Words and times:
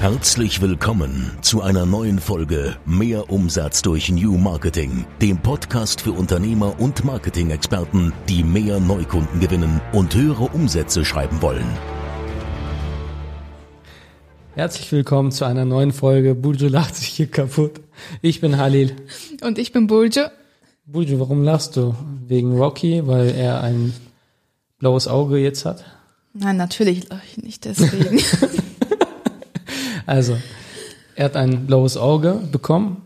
Herzlich 0.00 0.62
willkommen 0.62 1.32
zu 1.42 1.60
einer 1.60 1.84
neuen 1.84 2.20
Folge 2.20 2.76
Mehr 2.86 3.32
Umsatz 3.32 3.82
durch 3.82 4.12
New 4.12 4.38
Marketing, 4.38 5.04
dem 5.20 5.38
Podcast 5.38 6.02
für 6.02 6.12
Unternehmer 6.12 6.78
und 6.78 7.04
Marketing-Experten, 7.04 8.12
die 8.28 8.44
mehr 8.44 8.78
Neukunden 8.78 9.40
gewinnen 9.40 9.80
und 9.92 10.14
höhere 10.14 10.44
Umsätze 10.44 11.04
schreiben 11.04 11.42
wollen. 11.42 11.66
Herzlich 14.54 14.92
willkommen 14.92 15.32
zu 15.32 15.44
einer 15.44 15.64
neuen 15.64 15.90
Folge. 15.90 16.36
Buljo 16.36 16.68
lacht 16.68 16.94
sich 16.94 17.08
hier 17.08 17.28
kaputt. 17.28 17.80
Ich 18.22 18.40
bin 18.40 18.56
Halil. 18.56 18.94
Und 19.42 19.58
ich 19.58 19.72
bin 19.72 19.88
Buljo. 19.88 20.26
Buljo, 20.86 21.18
warum 21.18 21.42
lachst 21.42 21.76
du? 21.76 21.96
Wegen 22.24 22.56
Rocky, 22.56 23.04
weil 23.08 23.30
er 23.30 23.62
ein 23.62 23.92
blaues 24.78 25.08
Auge 25.08 25.38
jetzt 25.38 25.64
hat? 25.64 25.84
Nein, 26.34 26.56
natürlich 26.56 27.08
lache 27.08 27.24
ich 27.28 27.42
nicht 27.42 27.64
deswegen. 27.64 28.22
Also, 30.08 30.38
er 31.16 31.26
hat 31.26 31.36
ein 31.36 31.66
blaues 31.66 31.98
Auge 31.98 32.40
bekommen. 32.50 33.02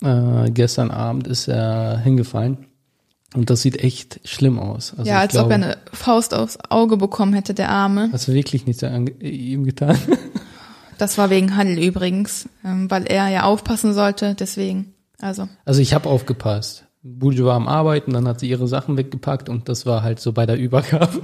Genau. 0.00 0.46
Äh, 0.46 0.50
gestern 0.50 0.90
Abend 0.90 1.26
ist 1.26 1.46
er 1.46 1.98
hingefallen. 1.98 2.66
Und 3.34 3.50
das 3.50 3.60
sieht 3.60 3.82
echt 3.82 4.20
schlimm 4.24 4.58
aus. 4.58 4.94
Also 4.96 5.10
ja, 5.10 5.18
als 5.18 5.32
glaube, 5.32 5.46
ob 5.46 5.50
er 5.50 5.54
eine 5.56 5.76
Faust 5.92 6.32
aufs 6.32 6.58
Auge 6.70 6.96
bekommen 6.96 7.34
hätte, 7.34 7.52
der 7.52 7.68
Arme. 7.68 8.08
Hast 8.12 8.28
du 8.28 8.32
wirklich 8.32 8.66
nichts 8.66 8.82
an 8.82 9.08
ihm 9.20 9.64
getan? 9.64 9.98
Das 10.96 11.18
war 11.18 11.28
wegen 11.28 11.56
Handel 11.56 11.82
übrigens, 11.82 12.48
ähm, 12.64 12.88
weil 12.88 13.04
er 13.06 13.26
ja 13.26 13.42
aufpassen 13.42 13.94
sollte, 13.94 14.36
deswegen. 14.36 14.94
Also. 15.20 15.48
Also 15.64 15.80
ich 15.80 15.92
habe 15.92 16.08
aufgepasst. 16.08 16.84
Bujo 17.02 17.46
war 17.46 17.56
am 17.56 17.66
Arbeiten, 17.66 18.12
dann 18.12 18.28
hat 18.28 18.38
sie 18.38 18.48
ihre 18.48 18.68
Sachen 18.68 18.96
weggepackt 18.96 19.48
und 19.48 19.68
das 19.68 19.86
war 19.86 20.04
halt 20.04 20.20
so 20.20 20.32
bei 20.32 20.46
der 20.46 20.56
Übergabe. 20.56 21.20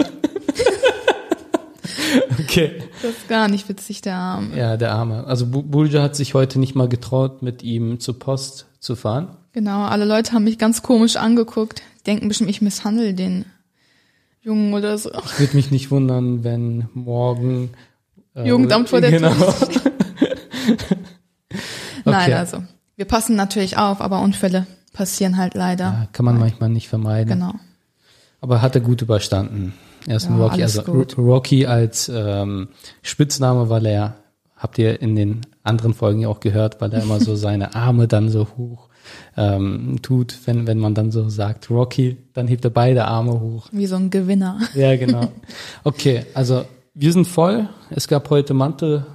Okay. 2.38 2.82
Das 3.02 3.12
ist 3.12 3.28
gar 3.28 3.48
nicht 3.48 3.68
witzig, 3.68 4.00
der 4.00 4.14
Arme. 4.14 4.56
Ja, 4.56 4.76
der 4.76 4.92
Arme. 4.92 5.24
Also 5.26 5.46
Bulja 5.46 6.02
hat 6.02 6.16
sich 6.16 6.34
heute 6.34 6.58
nicht 6.58 6.74
mal 6.74 6.88
getraut, 6.88 7.42
mit 7.42 7.62
ihm 7.62 8.00
zur 8.00 8.18
Post 8.18 8.66
zu 8.80 8.96
fahren. 8.96 9.36
Genau, 9.52 9.82
alle 9.84 10.04
Leute 10.04 10.32
haben 10.32 10.44
mich 10.44 10.58
ganz 10.58 10.82
komisch 10.82 11.16
angeguckt. 11.16 11.82
Denken 12.06 12.28
bestimmt, 12.28 12.50
ich 12.50 12.62
misshandle 12.62 13.14
den 13.14 13.44
Jungen 14.42 14.72
oder 14.74 14.96
so. 14.96 15.10
Ich 15.12 15.40
würde 15.40 15.56
mich 15.56 15.70
nicht 15.70 15.90
wundern, 15.90 16.44
wenn 16.44 16.88
morgen 16.94 17.70
äh, 18.34 18.48
Jugendamt 18.48 18.88
vor 18.88 19.00
der 19.00 19.10
genau. 19.10 19.32
Tür 19.32 19.52
Nein, 22.04 22.30
okay. 22.30 22.34
also 22.34 22.62
wir 22.96 23.04
passen 23.04 23.36
natürlich 23.36 23.76
auf, 23.76 24.00
aber 24.00 24.20
Unfälle 24.20 24.66
passieren 24.92 25.36
halt 25.36 25.54
leider. 25.54 25.84
Ja, 25.84 26.08
kann 26.12 26.24
man 26.24 26.38
manchmal 26.38 26.70
nicht 26.70 26.88
vermeiden. 26.88 27.28
Genau. 27.28 27.54
Aber 28.40 28.62
hat 28.62 28.74
er 28.74 28.80
gut 28.80 29.02
überstanden. 29.02 29.74
Er 30.06 30.16
ist 30.16 30.24
ja, 30.24 30.30
ein 30.30 30.40
Rocky. 30.40 30.62
Also 30.62 30.82
gut. 30.82 31.18
Rocky 31.18 31.66
als 31.66 32.10
ähm, 32.12 32.68
Spitzname, 33.02 33.68
weil 33.68 33.86
er, 33.86 34.16
habt 34.56 34.78
ihr 34.78 35.00
in 35.00 35.16
den 35.16 35.40
anderen 35.62 35.94
Folgen 35.94 36.20
ja 36.20 36.28
auch 36.28 36.40
gehört, 36.40 36.80
weil 36.80 36.92
er 36.92 37.02
immer 37.02 37.20
so 37.20 37.34
seine 37.36 37.74
Arme 37.74 38.08
dann 38.08 38.28
so 38.28 38.48
hoch 38.56 38.88
ähm, 39.36 40.00
tut, 40.02 40.36
wenn, 40.46 40.66
wenn 40.66 40.78
man 40.78 40.94
dann 40.94 41.10
so 41.10 41.28
sagt 41.28 41.70
Rocky, 41.70 42.18
dann 42.32 42.48
hebt 42.48 42.64
er 42.64 42.70
beide 42.70 43.06
Arme 43.06 43.40
hoch. 43.40 43.68
Wie 43.72 43.86
so 43.86 43.96
ein 43.96 44.10
Gewinner. 44.10 44.60
Ja, 44.74 44.96
genau. 44.96 45.32
Okay, 45.84 46.26
also 46.34 46.64
wir 46.94 47.12
sind 47.12 47.26
voll. 47.26 47.68
Es 47.90 48.08
gab 48.08 48.30
heute 48.30 48.54
Mante 48.54 49.06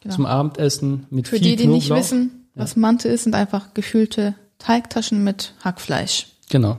genau. 0.00 0.14
zum 0.14 0.26
Abendessen 0.26 1.06
mit 1.10 1.28
Für 1.28 1.36
viel 1.36 1.44
die, 1.44 1.56
die 1.56 1.64
Knoblauch. 1.64 1.80
nicht 1.80 1.90
wissen, 1.90 2.48
was. 2.54 2.76
Mante 2.76 3.08
ist, 3.08 3.24
sind 3.24 3.34
einfach 3.34 3.74
gefüllte 3.74 4.34
Teigtaschen 4.58 5.22
mit 5.24 5.54
Hackfleisch. 5.64 6.26
Genau. 6.50 6.78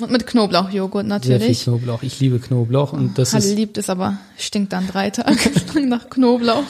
Und 0.00 0.12
mit 0.12 0.26
Knoblauchjoghurt 0.26 1.06
natürlich. 1.06 1.38
Sehr 1.40 1.54
viel 1.54 1.78
Knoblauch. 1.78 2.02
Ich 2.02 2.20
liebe 2.20 2.38
Knoblauch 2.38 2.92
und 2.92 3.18
das 3.18 3.32
Halle 3.32 3.44
ist. 3.44 3.56
liebt 3.56 3.78
es, 3.78 3.90
aber 3.90 4.18
stinkt 4.38 4.72
dann 4.72 4.86
drei 4.86 5.10
Tage 5.10 5.38
lang 5.74 5.88
nach 5.88 6.08
Knoblauch. 6.10 6.64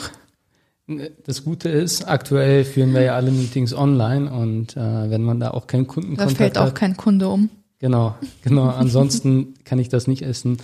Das 1.25 1.43
Gute 1.45 1.69
ist, 1.69 2.07
aktuell 2.07 2.65
führen 2.65 2.93
wir 2.93 3.01
ja 3.01 3.15
alle 3.15 3.31
Meetings 3.31 3.73
online 3.73 4.31
und 4.31 4.75
äh, 4.75 5.09
wenn 5.09 5.23
man 5.23 5.39
da 5.39 5.51
auch 5.51 5.67
keinen 5.67 5.87
Kundenkontakt 5.87 6.31
hat. 6.31 6.35
Da 6.35 6.43
fällt 6.43 6.57
auch 6.57 6.65
hat, 6.67 6.75
kein 6.75 6.97
Kunde 6.97 7.29
um. 7.29 7.49
Genau, 7.79 8.15
genau. 8.43 8.67
Ansonsten 8.69 9.53
kann 9.63 9.79
ich 9.79 9.89
das 9.89 10.07
nicht 10.07 10.23
essen. 10.23 10.57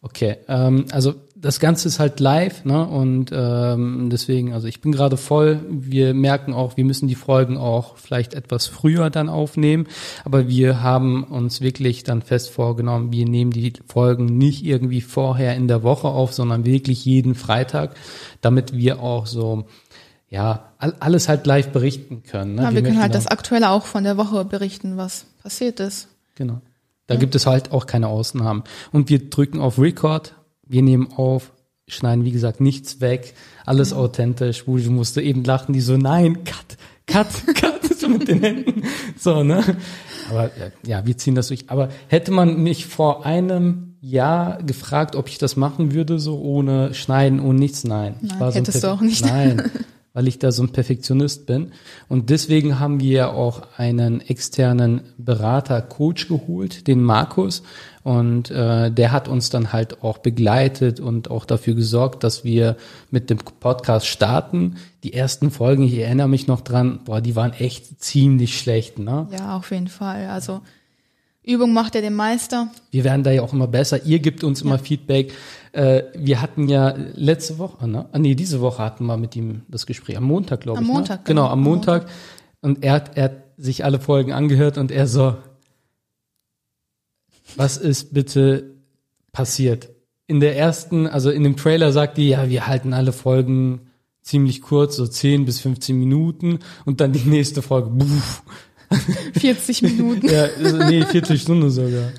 Okay, 0.00 0.36
ähm, 0.48 0.86
also 0.90 1.14
das 1.40 1.60
Ganze 1.60 1.86
ist 1.86 2.00
halt 2.00 2.18
live, 2.18 2.64
ne? 2.64 2.86
Und 2.86 3.30
ähm, 3.32 4.08
deswegen, 4.10 4.52
also 4.52 4.66
ich 4.66 4.80
bin 4.80 4.90
gerade 4.90 5.16
voll. 5.16 5.60
Wir 5.68 6.12
merken 6.12 6.52
auch, 6.52 6.76
wir 6.76 6.84
müssen 6.84 7.06
die 7.06 7.14
Folgen 7.14 7.56
auch 7.56 7.96
vielleicht 7.96 8.34
etwas 8.34 8.66
früher 8.66 9.08
dann 9.08 9.28
aufnehmen. 9.28 9.86
Aber 10.24 10.48
wir 10.48 10.82
haben 10.82 11.22
uns 11.22 11.60
wirklich 11.60 12.02
dann 12.02 12.22
fest 12.22 12.50
vorgenommen, 12.50 13.12
wir 13.12 13.24
nehmen 13.24 13.52
die 13.52 13.72
Folgen 13.86 14.24
nicht 14.26 14.64
irgendwie 14.64 15.00
vorher 15.00 15.54
in 15.54 15.68
der 15.68 15.84
Woche 15.84 16.08
auf, 16.08 16.32
sondern 16.32 16.64
wirklich 16.64 17.04
jeden 17.04 17.36
Freitag, 17.36 17.94
damit 18.40 18.74
wir 18.74 19.00
auch 19.00 19.26
so 19.26 19.66
ja, 20.28 20.72
alles 20.78 21.28
halt 21.28 21.46
live 21.46 21.70
berichten 21.70 22.22
können. 22.24 22.56
Ne? 22.56 22.62
Ja, 22.62 22.70
wir, 22.70 22.76
wir 22.76 22.82
können 22.82 23.00
halt 23.00 23.14
das 23.14 23.28
Aktuelle 23.28 23.70
auch 23.70 23.86
von 23.86 24.04
der 24.04 24.16
Woche 24.16 24.44
berichten, 24.44 24.96
was 24.96 25.26
passiert 25.42 25.80
ist. 25.80 26.08
Genau. 26.34 26.60
Da 27.06 27.14
ja. 27.14 27.20
gibt 27.20 27.34
es 27.34 27.46
halt 27.46 27.72
auch 27.72 27.86
keine 27.86 28.08
Ausnahmen. 28.08 28.64
Und 28.92 29.08
wir 29.08 29.30
drücken 29.30 29.60
auf 29.60 29.78
Record, 29.78 30.34
wir 30.68 30.82
nehmen 30.82 31.08
auf, 31.16 31.52
schneiden, 31.86 32.24
wie 32.24 32.32
gesagt, 32.32 32.60
nichts 32.60 33.00
weg, 33.00 33.34
alles 33.64 33.90
ja. 33.90 33.96
authentisch. 33.96 34.66
Wo 34.66 34.78
ich 34.78 34.88
musste 34.88 35.22
eben 35.22 35.44
lachen, 35.44 35.72
die 35.72 35.80
so, 35.80 35.96
nein, 35.96 36.44
cut, 36.44 36.76
cut, 37.06 37.28
cut, 37.54 37.98
so 37.98 38.08
mit 38.18 38.28
den 38.28 38.40
Händen. 38.40 38.82
So, 39.18 39.42
ne? 39.42 39.64
Aber 40.30 40.50
ja, 40.84 41.06
wir 41.06 41.16
ziehen 41.16 41.34
das 41.34 41.48
durch. 41.48 41.64
Aber 41.68 41.88
hätte 42.08 42.30
man 42.30 42.62
mich 42.62 42.86
vor 42.86 43.24
einem 43.26 43.96
Jahr 44.00 44.62
gefragt, 44.62 45.16
ob 45.16 45.28
ich 45.28 45.38
das 45.38 45.56
machen 45.56 45.92
würde, 45.92 46.18
so 46.18 46.40
ohne 46.40 46.94
Schneiden, 46.94 47.40
ohne 47.40 47.58
nichts, 47.58 47.84
nein. 47.84 48.16
nein 48.20 48.30
ich 48.32 48.40
war 48.40 48.52
hättest 48.52 48.80
so 48.80 48.88
du 48.88 48.92
auch 48.94 49.00
nicht. 49.00 49.24
Nein. 49.24 49.70
weil 50.18 50.26
ich 50.26 50.40
da 50.40 50.50
so 50.50 50.64
ein 50.64 50.70
Perfektionist 50.72 51.46
bin. 51.46 51.70
Und 52.08 52.28
deswegen 52.28 52.80
haben 52.80 52.98
wir 52.98 53.34
auch 53.34 53.62
einen 53.76 54.20
externen 54.20 55.02
Berater, 55.16 55.80
Coach 55.80 56.26
geholt, 56.26 56.88
den 56.88 57.04
Markus. 57.04 57.62
Und 58.02 58.50
äh, 58.50 58.90
der 58.90 59.12
hat 59.12 59.28
uns 59.28 59.48
dann 59.50 59.72
halt 59.72 60.02
auch 60.02 60.18
begleitet 60.18 60.98
und 60.98 61.30
auch 61.30 61.44
dafür 61.44 61.74
gesorgt, 61.74 62.24
dass 62.24 62.42
wir 62.42 62.76
mit 63.12 63.30
dem 63.30 63.38
Podcast 63.38 64.08
starten. 64.08 64.78
Die 65.04 65.12
ersten 65.12 65.52
Folgen, 65.52 65.84
ich 65.84 65.96
erinnere 65.96 66.28
mich 66.28 66.48
noch 66.48 66.62
dran, 66.62 66.98
boah, 67.04 67.20
die 67.20 67.36
waren 67.36 67.52
echt 67.52 68.02
ziemlich 68.02 68.58
schlecht, 68.58 68.98
ne? 68.98 69.28
Ja, 69.30 69.56
auf 69.56 69.70
jeden 69.70 69.86
Fall. 69.86 70.26
Also 70.30 70.62
Übung 71.44 71.72
macht 71.72 71.94
ja 71.94 72.00
den 72.00 72.14
Meister. 72.14 72.68
Wir 72.90 73.04
werden 73.04 73.22
da 73.22 73.30
ja 73.30 73.42
auch 73.42 73.52
immer 73.52 73.68
besser. 73.68 74.04
Ihr 74.04 74.18
gebt 74.18 74.44
uns 74.44 74.60
immer 74.60 74.78
Feedback. 74.78 75.32
Äh, 75.72 76.02
wir 76.14 76.42
hatten 76.42 76.68
ja 76.68 76.94
letzte 77.14 77.58
Woche, 77.58 77.88
ne? 77.88 78.06
Ah, 78.12 78.18
nee, 78.18 78.34
diese 78.34 78.60
Woche 78.60 78.82
hatten 78.82 79.06
wir 79.06 79.16
mit 79.16 79.34
ihm 79.36 79.62
das 79.68 79.86
Gespräch. 79.86 80.16
Am 80.16 80.24
Montag, 80.24 80.60
glaube 80.60 80.82
ich. 80.82 80.88
Am 80.88 80.94
Montag. 80.94 81.20
Ne? 81.20 81.24
Genau, 81.24 81.46
am 81.46 81.62
Montag. 81.62 82.02
Montag. 82.02 82.16
Und 82.60 82.84
er 82.84 82.92
hat, 82.92 83.16
er 83.16 83.24
hat 83.24 83.36
sich 83.56 83.84
alle 83.84 84.00
Folgen 84.00 84.32
angehört 84.32 84.78
und 84.78 84.90
er 84.90 85.06
so, 85.06 85.36
was 87.56 87.76
ist 87.76 88.12
bitte 88.12 88.74
passiert? 89.32 89.90
In 90.26 90.40
der 90.40 90.56
ersten, 90.56 91.06
also 91.06 91.30
in 91.30 91.44
dem 91.44 91.56
Trailer 91.56 91.92
sagt 91.92 92.18
die, 92.18 92.28
ja, 92.28 92.48
wir 92.48 92.66
halten 92.66 92.92
alle 92.92 93.12
Folgen 93.12 93.88
ziemlich 94.22 94.60
kurz, 94.60 94.96
so 94.96 95.06
10 95.06 95.46
bis 95.46 95.60
15 95.60 95.98
Minuten 95.98 96.58
und 96.84 97.00
dann 97.00 97.12
die 97.12 97.26
nächste 97.28 97.62
Folge, 97.62 97.88
buff, 97.88 98.42
40 99.38 99.82
Minuten. 99.82 100.28
ja, 100.28 100.48
nee, 100.88 101.04
Viertelstunde 101.04 101.70
sogar. 101.70 102.10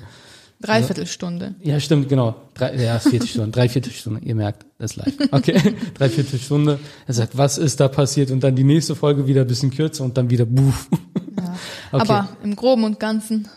Dreiviertelstunde. 0.62 1.54
Ja, 1.62 1.80
stimmt, 1.80 2.10
genau. 2.10 2.34
Drei, 2.52 2.74
ja, 2.76 2.98
40 2.98 3.30
Stunden, 3.30 3.52
Dreiviertelstunde. 3.52 4.20
Ihr 4.22 4.34
merkt, 4.34 4.66
das 4.78 4.92
ist 4.92 4.96
live. 4.98 5.14
Okay, 5.30 5.58
Dreiviertelstunde. 5.94 6.78
Er 7.06 7.14
sagt, 7.14 7.36
was 7.38 7.56
ist 7.56 7.80
da 7.80 7.88
passiert? 7.88 8.30
Und 8.30 8.44
dann 8.44 8.56
die 8.56 8.64
nächste 8.64 8.94
Folge 8.94 9.26
wieder 9.26 9.40
ein 9.42 9.46
bisschen 9.46 9.70
kürzer 9.70 10.04
und 10.04 10.18
dann 10.18 10.28
wieder 10.30 10.44
buff. 10.44 10.88
Ja. 11.36 11.56
Okay. 11.92 12.02
Aber 12.02 12.28
im 12.44 12.54
Groben 12.54 12.84
und 12.84 13.00
Ganzen 13.00 13.48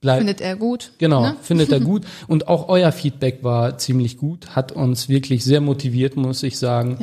Bleib, 0.00 0.18
findet 0.18 0.40
er 0.40 0.54
gut. 0.54 0.92
Genau, 0.98 1.22
ne? 1.22 1.36
findet 1.42 1.72
er 1.72 1.80
gut. 1.80 2.04
Und 2.28 2.46
auch 2.46 2.68
euer 2.68 2.92
Feedback 2.92 3.42
war 3.42 3.76
ziemlich 3.76 4.16
gut, 4.16 4.54
hat 4.54 4.70
uns 4.70 5.08
wirklich 5.08 5.42
sehr 5.42 5.60
motiviert, 5.60 6.16
muss 6.16 6.44
ich 6.44 6.58
sagen. 6.58 6.96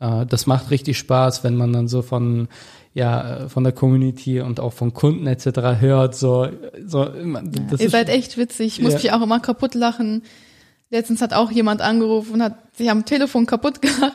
Ja. 0.00 0.22
Äh, 0.22 0.26
das 0.26 0.46
macht 0.46 0.70
richtig 0.70 0.98
Spaß, 0.98 1.44
wenn 1.44 1.54
man 1.54 1.72
dann 1.72 1.86
so 1.86 2.02
von 2.02 2.48
ja 2.94 3.48
von 3.48 3.64
der 3.64 3.72
Community 3.72 4.40
und 4.40 4.60
auch 4.60 4.72
von 4.72 4.94
Kunden 4.94 5.26
etc. 5.26 5.80
hört. 5.80 6.14
So, 6.14 6.48
so 6.86 7.04
das 7.68 7.80
Ihr 7.80 7.90
seid 7.90 8.08
echt 8.08 8.38
witzig. 8.38 8.78
Ich 8.78 8.80
muss 8.80 8.92
ja. 8.92 8.98
mich 8.98 9.12
auch 9.12 9.22
immer 9.22 9.40
kaputt 9.40 9.74
lachen. 9.74 10.22
Letztens 10.90 11.20
hat 11.20 11.34
auch 11.34 11.50
jemand 11.50 11.82
angerufen 11.82 12.34
und 12.34 12.42
hat 12.42 12.76
sich 12.76 12.88
am 12.90 13.04
Telefon 13.04 13.46
kaputt 13.46 13.82
gemacht 13.82 14.12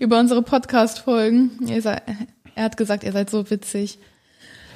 über 0.00 0.18
unsere 0.18 0.42
Podcast-Folgen. 0.42 1.50
Er 2.54 2.64
hat 2.64 2.76
gesagt, 2.76 3.04
ihr 3.04 3.12
seid 3.12 3.28
so 3.30 3.50
witzig. 3.50 3.98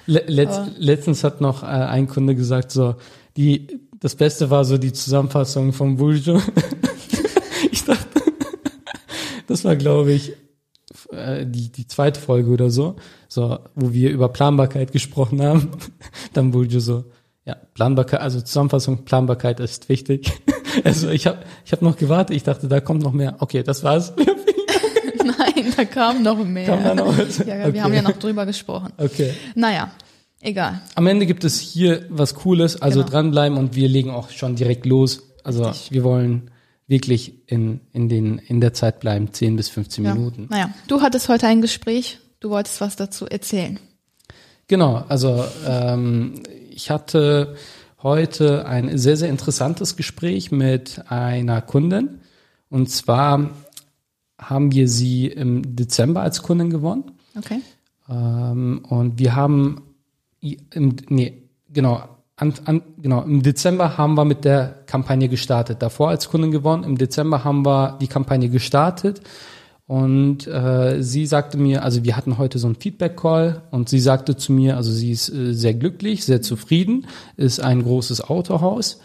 Letz, 0.06 0.58
letztens 0.76 1.24
hat 1.24 1.40
noch 1.40 1.62
äh, 1.62 1.66
ein 1.66 2.08
Kunde 2.08 2.34
gesagt, 2.34 2.72
so 2.72 2.96
die 3.36 3.80
das 4.00 4.16
Beste 4.16 4.50
war 4.50 4.64
so 4.64 4.78
die 4.78 4.92
Zusammenfassung 4.92 5.72
vom 5.72 5.96
Buljo. 5.96 6.42
ich 7.70 7.84
dachte, 7.84 8.22
das 9.46 9.64
war 9.64 9.76
glaube 9.76 10.12
ich 10.12 10.32
äh, 11.12 11.46
die, 11.46 11.70
die 11.70 11.86
zweite 11.86 12.20
Folge 12.20 12.50
oder 12.50 12.70
so, 12.70 12.96
so, 13.28 13.58
wo 13.74 13.92
wir 13.92 14.10
über 14.10 14.28
Planbarkeit 14.28 14.92
gesprochen 14.92 15.42
haben, 15.42 15.70
dann 16.32 16.52
wurde 16.52 16.80
so, 16.80 17.04
ja, 17.44 17.56
Planbarkeit, 17.74 18.20
also 18.20 18.40
Zusammenfassung, 18.40 19.04
Planbarkeit 19.04 19.60
ist 19.60 19.88
wichtig. 19.88 20.32
Also 20.84 21.08
ich 21.08 21.26
habe 21.26 21.38
ich 21.64 21.72
hab 21.72 21.82
noch 21.82 21.96
gewartet, 21.96 22.36
ich 22.36 22.44
dachte, 22.44 22.68
da 22.68 22.80
kommt 22.80 23.02
noch 23.02 23.10
mehr. 23.12 23.34
Okay, 23.40 23.64
das 23.64 23.82
war's. 23.82 24.12
Nein. 25.24 25.72
Da 25.76 25.84
kam 25.84 26.22
noch 26.22 26.44
mehr. 26.44 26.66
Kam 26.66 26.84
da 26.84 26.94
noch 26.94 27.18
was? 27.18 27.38
Ja, 27.38 27.56
ja 27.56 27.64
Okay. 27.64 27.74
wir 27.74 27.82
haben 27.82 27.94
ja 27.94 28.02
noch 28.02 28.18
drüber 28.18 28.46
gesprochen. 28.46 28.92
Okay. 28.96 29.34
Naja, 29.56 29.90
egal. 30.40 30.80
Am 30.94 31.08
Ende 31.08 31.26
gibt 31.26 31.42
es 31.42 31.58
hier 31.58 32.06
was 32.08 32.36
Cooles, 32.36 32.80
also 32.80 33.00
Genau. 33.00 33.10
dranbleiben 33.10 33.58
und 33.58 33.74
wir 33.74 33.88
legen 33.88 34.10
auch 34.10 34.30
schon 34.30 34.54
direkt 34.54 34.86
los. 34.86 35.22
Also 35.42 35.64
Richtig. 35.64 35.90
wir 35.90 36.04
wollen 36.04 36.50
wirklich 36.90 37.34
in, 37.46 37.80
in, 37.92 38.08
den, 38.08 38.38
in 38.38 38.60
der 38.60 38.74
Zeit 38.74 38.98
bleiben, 39.00 39.32
10 39.32 39.56
bis 39.56 39.68
15 39.68 40.04
Ja. 40.04 40.14
Minuten. 40.14 40.48
Naja, 40.50 40.74
du 40.88 41.00
hattest 41.00 41.28
heute 41.28 41.46
ein 41.46 41.62
Gespräch, 41.62 42.18
du 42.40 42.50
wolltest 42.50 42.80
was 42.80 42.96
dazu 42.96 43.26
erzählen. 43.26 43.78
Genau, 44.66 45.04
also 45.08 45.44
ähm, 45.66 46.42
ich 46.68 46.90
hatte 46.90 47.54
heute 48.02 48.66
ein 48.66 48.98
sehr, 48.98 49.16
sehr 49.16 49.28
interessantes 49.28 49.96
Gespräch 49.96 50.50
mit 50.50 51.02
einer 51.08 51.62
Kundin. 51.62 52.20
Und 52.68 52.90
zwar 52.90 53.50
haben 54.38 54.72
wir 54.72 54.88
sie 54.88 55.26
im 55.28 55.76
Dezember 55.76 56.22
als 56.22 56.42
Kundin 56.42 56.70
gewonnen. 56.70 57.12
Okay. 57.36 57.60
Ähm, 58.08 58.84
und 58.88 59.18
wir 59.18 59.36
haben 59.36 59.82
im, 60.40 60.96
nee, 61.08 61.42
genau, 61.72 62.02
an, 62.40 62.54
an, 62.64 62.82
genau, 63.00 63.22
im 63.22 63.42
Dezember 63.42 63.98
haben 63.98 64.14
wir 64.14 64.24
mit 64.24 64.44
der 64.46 64.82
Kampagne 64.86 65.28
gestartet. 65.28 65.82
Davor 65.82 66.08
als 66.08 66.30
Kundin 66.30 66.50
gewonnen. 66.50 66.84
Im 66.84 66.96
Dezember 66.96 67.44
haben 67.44 67.66
wir 67.66 67.98
die 68.00 68.06
Kampagne 68.06 68.48
gestartet. 68.48 69.20
Und 69.86 70.46
äh, 70.46 71.02
sie 71.02 71.26
sagte 71.26 71.58
mir, 71.58 71.82
also 71.82 72.02
wir 72.02 72.16
hatten 72.16 72.38
heute 72.38 72.58
so 72.58 72.66
einen 72.66 72.76
Feedback-Call 72.76 73.62
und 73.72 73.88
sie 73.88 74.00
sagte 74.00 74.36
zu 74.36 74.52
mir, 74.52 74.76
also 74.76 74.90
sie 74.90 75.10
ist 75.10 75.28
äh, 75.28 75.52
sehr 75.52 75.74
glücklich, 75.74 76.24
sehr 76.24 76.40
zufrieden, 76.40 77.06
ist 77.36 77.60
ein 77.60 77.82
großes 77.82 78.22
Autohaus. 78.22 79.00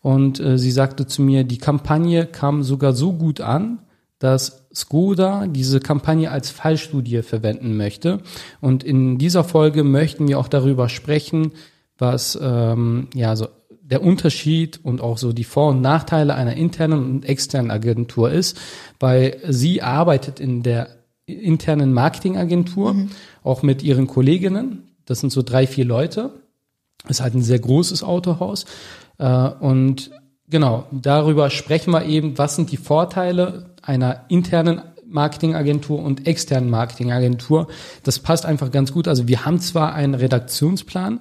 Und 0.00 0.40
äh, 0.40 0.58
sie 0.58 0.70
sagte 0.70 1.06
zu 1.06 1.22
mir, 1.22 1.44
die 1.44 1.58
Kampagne 1.58 2.26
kam 2.26 2.62
sogar 2.64 2.94
so 2.94 3.12
gut 3.12 3.40
an, 3.40 3.80
dass 4.18 4.66
Skoda 4.74 5.46
diese 5.46 5.78
Kampagne 5.78 6.30
als 6.30 6.50
Fallstudie 6.50 7.22
verwenden 7.22 7.76
möchte. 7.76 8.20
Und 8.60 8.82
in 8.82 9.18
dieser 9.18 9.44
Folge 9.44 9.84
möchten 9.84 10.26
wir 10.26 10.38
auch 10.38 10.48
darüber 10.48 10.88
sprechen, 10.88 11.52
was 12.00 12.38
ähm, 12.40 13.08
ja 13.14 13.36
so 13.36 13.48
der 13.82 14.02
Unterschied 14.02 14.80
und 14.82 15.00
auch 15.00 15.18
so 15.18 15.32
die 15.32 15.44
Vor- 15.44 15.70
und 15.70 15.80
Nachteile 15.80 16.34
einer 16.34 16.54
internen 16.54 17.04
und 17.04 17.24
externen 17.24 17.70
Agentur 17.70 18.30
ist, 18.30 18.56
weil 19.00 19.38
sie 19.48 19.82
arbeitet 19.82 20.38
in 20.38 20.62
der 20.62 20.88
internen 21.26 21.92
Marketingagentur, 21.92 22.94
auch 23.42 23.62
mit 23.62 23.82
ihren 23.82 24.06
Kolleginnen. 24.06 24.90
Das 25.06 25.20
sind 25.20 25.30
so 25.30 25.42
drei, 25.42 25.66
vier 25.66 25.84
Leute. 25.84 26.30
Ist 27.08 27.20
halt 27.20 27.34
ein 27.34 27.42
sehr 27.42 27.58
großes 27.58 28.02
Autohaus. 28.02 28.64
Äh, 29.18 29.48
und 29.60 30.10
genau, 30.48 30.86
darüber 30.92 31.50
sprechen 31.50 31.92
wir 31.92 32.04
eben, 32.04 32.38
was 32.38 32.56
sind 32.56 32.70
die 32.70 32.76
Vorteile 32.76 33.74
einer 33.82 34.26
internen 34.28 34.82
Marketingagentur 35.06 36.00
und 36.00 36.26
externen 36.26 36.70
Marketingagentur. 36.70 37.66
Das 38.04 38.20
passt 38.20 38.46
einfach 38.46 38.70
ganz 38.70 38.92
gut. 38.92 39.08
Also 39.08 39.26
wir 39.26 39.44
haben 39.44 39.60
zwar 39.60 39.94
einen 39.94 40.14
Redaktionsplan, 40.14 41.20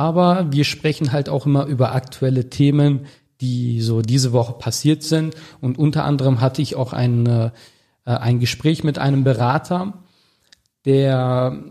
aber 0.00 0.50
wir 0.50 0.64
sprechen 0.64 1.12
halt 1.12 1.28
auch 1.28 1.44
immer 1.44 1.66
über 1.66 1.94
aktuelle 1.94 2.48
Themen, 2.48 3.00
die 3.42 3.82
so 3.82 4.00
diese 4.00 4.32
Woche 4.32 4.54
passiert 4.54 5.02
sind. 5.02 5.34
Und 5.60 5.76
unter 5.76 6.06
anderem 6.06 6.40
hatte 6.40 6.62
ich 6.62 6.74
auch 6.74 6.94
ein, 6.94 7.26
äh, 7.26 7.50
ein 8.06 8.40
Gespräch 8.40 8.82
mit 8.82 8.98
einem 8.98 9.24
Berater, 9.24 9.92
der 10.86 11.62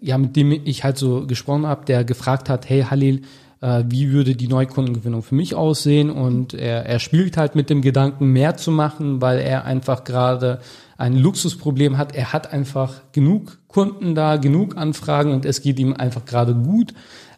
ja, 0.00 0.18
mit 0.18 0.36
dem 0.36 0.52
ich 0.52 0.84
halt 0.84 0.98
so 0.98 1.26
gesprochen 1.26 1.66
habe, 1.66 1.84
der 1.84 2.04
gefragt 2.04 2.48
hat, 2.48 2.68
hey 2.68 2.82
Halil, 2.82 3.22
äh, 3.60 3.84
wie 3.88 4.10
würde 4.12 4.34
die 4.34 4.48
Neukundengewinnung 4.48 5.22
für 5.22 5.34
mich 5.34 5.54
aussehen? 5.54 6.10
Und 6.10 6.54
er, 6.54 6.86
er 6.86 6.98
spielt 6.98 7.36
halt 7.36 7.54
mit 7.54 7.70
dem 7.70 7.82
Gedanken, 7.82 8.28
mehr 8.28 8.56
zu 8.56 8.70
machen, 8.70 9.20
weil 9.20 9.38
er 9.38 9.64
einfach 9.64 10.04
gerade 10.04 10.60
ein 10.98 11.16
Luxusproblem 11.16 11.98
hat. 11.98 12.14
Er 12.14 12.32
hat 12.32 12.52
einfach 12.52 13.02
genug 13.12 13.58
Kunden 13.68 14.14
da, 14.14 14.36
genug 14.36 14.76
Anfragen 14.76 15.32
und 15.32 15.44
es 15.44 15.62
geht 15.62 15.78
ihm 15.78 15.94
einfach 15.94 16.24
gerade 16.24 16.54
gut. 16.54 16.94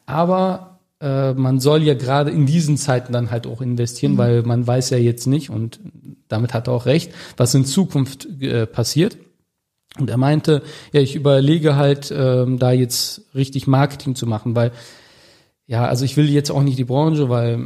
Aber 0.07 0.79
äh, 1.01 1.33
man 1.35 1.61
soll 1.61 1.83
ja 1.83 1.95
gerade 1.95 2.31
in 2.31 2.47
diesen 2.47 2.77
Zeiten 2.77 3.13
dann 3.13 3.31
halt 3.31 3.47
auch 3.47 3.61
investieren, 3.61 4.19
weil 4.19 4.43
man 4.43 4.67
weiß 4.67 4.91
ja 4.91 4.99
jetzt 4.99 5.27
nicht 5.27 5.51
und 5.51 5.81
damit 6.29 6.55
hat 6.55 6.69
er 6.69 6.75
auch 6.75 6.87
recht, 6.87 7.13
was 7.37 7.55
in 7.55 7.65
Zukunft 7.65 8.27
äh, 8.41 8.67
passiert. 8.67 9.17
Und 9.99 10.11
er 10.11 10.17
meinte, 10.17 10.63
ja, 10.93 11.01
ich 11.01 11.17
überlege 11.17 11.77
halt, 11.77 12.13
ähm, 12.17 12.59
da 12.59 12.73
jetzt 12.73 13.23
richtig 13.35 13.67
Marketing 13.67 14.15
zu 14.15 14.27
machen, 14.27 14.55
weil, 14.55 14.71
ja, 15.69 15.87
also 15.87 16.05
ich 16.05 16.17
will 16.17 16.29
jetzt 16.29 16.51
auch 16.51 16.63
nicht 16.63 16.79
die 16.79 16.85
Branche, 16.85 17.29
weil 17.29 17.61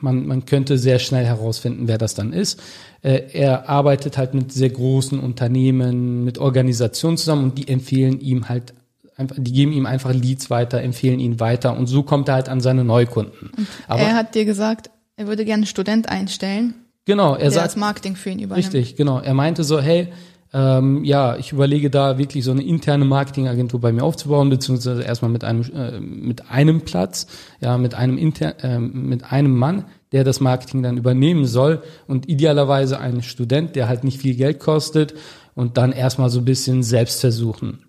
man, 0.00 0.26
man 0.26 0.46
könnte 0.46 0.78
sehr 0.78 0.98
schnell 0.98 1.26
herausfinden, 1.26 1.88
wer 1.88 1.98
das 1.98 2.14
dann 2.14 2.32
ist. 2.32 2.60
Äh, 3.02 3.22
er 3.32 3.68
arbeitet 3.68 4.16
halt 4.16 4.32
mit 4.32 4.52
sehr 4.52 4.70
großen 4.70 5.18
Unternehmen, 5.18 6.24
mit 6.24 6.38
Organisationen 6.38 7.16
zusammen 7.16 7.44
und 7.44 7.58
die 7.58 7.68
empfehlen 7.68 8.20
ihm 8.20 8.48
halt 8.48 8.74
einfach, 9.16 9.36
die 9.38 9.52
geben 9.52 9.72
ihm 9.72 9.86
einfach 9.86 10.14
Leads 10.14 10.50
weiter, 10.50 10.80
empfehlen 10.80 11.18
ihn 11.18 11.40
weiter 11.40 11.76
und 11.76 11.86
so 11.88 12.04
kommt 12.04 12.28
er 12.28 12.34
halt 12.34 12.48
an 12.48 12.60
seine 12.60 12.84
Neukunden. 12.84 13.50
Aber 13.88 14.02
er 14.02 14.14
hat 14.14 14.34
dir 14.36 14.44
gesagt, 14.44 14.90
er 15.16 15.26
würde 15.26 15.44
gerne 15.44 15.62
einen 15.62 15.66
Student 15.66 16.08
einstellen, 16.08 16.74
genau, 17.04 17.34
er 17.34 17.50
sagt, 17.50 17.66
das 17.66 17.76
Marketing 17.76 18.14
für 18.14 18.30
ihn 18.30 18.38
übernimmt. 18.38 18.72
Richtig, 18.72 18.96
genau. 18.96 19.18
Er 19.18 19.34
meinte 19.34 19.64
so, 19.64 19.80
hey, 19.80 20.08
ähm, 20.54 21.02
ja, 21.02 21.36
ich 21.36 21.52
überlege 21.52 21.88
da 21.88 22.18
wirklich 22.18 22.44
so 22.44 22.50
eine 22.50 22.62
interne 22.62 23.06
Marketingagentur 23.06 23.80
bei 23.80 23.90
mir 23.90 24.02
aufzubauen, 24.02 24.50
beziehungsweise 24.50 25.02
erstmal 25.02 25.30
mit 25.30 25.44
einem 25.44 25.62
äh, 25.74 25.98
mit 25.98 26.50
einem 26.50 26.82
Platz, 26.82 27.26
ja, 27.60 27.78
mit 27.78 27.94
einem 27.94 28.18
inter, 28.18 28.62
äh, 28.62 28.78
mit 28.78 29.32
einem 29.32 29.56
Mann, 29.56 29.86
der 30.12 30.24
das 30.24 30.40
Marketing 30.40 30.82
dann 30.82 30.98
übernehmen 30.98 31.46
soll 31.46 31.82
und 32.06 32.28
idealerweise 32.28 33.00
ein 33.00 33.22
Student, 33.22 33.76
der 33.76 33.88
halt 33.88 34.04
nicht 34.04 34.20
viel 34.20 34.34
Geld 34.34 34.60
kostet 34.60 35.14
und 35.54 35.78
dann 35.78 35.92
erstmal 35.92 36.28
so 36.28 36.40
ein 36.40 36.44
bisschen 36.44 36.82
selbst 36.82 37.20
versuchen. 37.20 37.84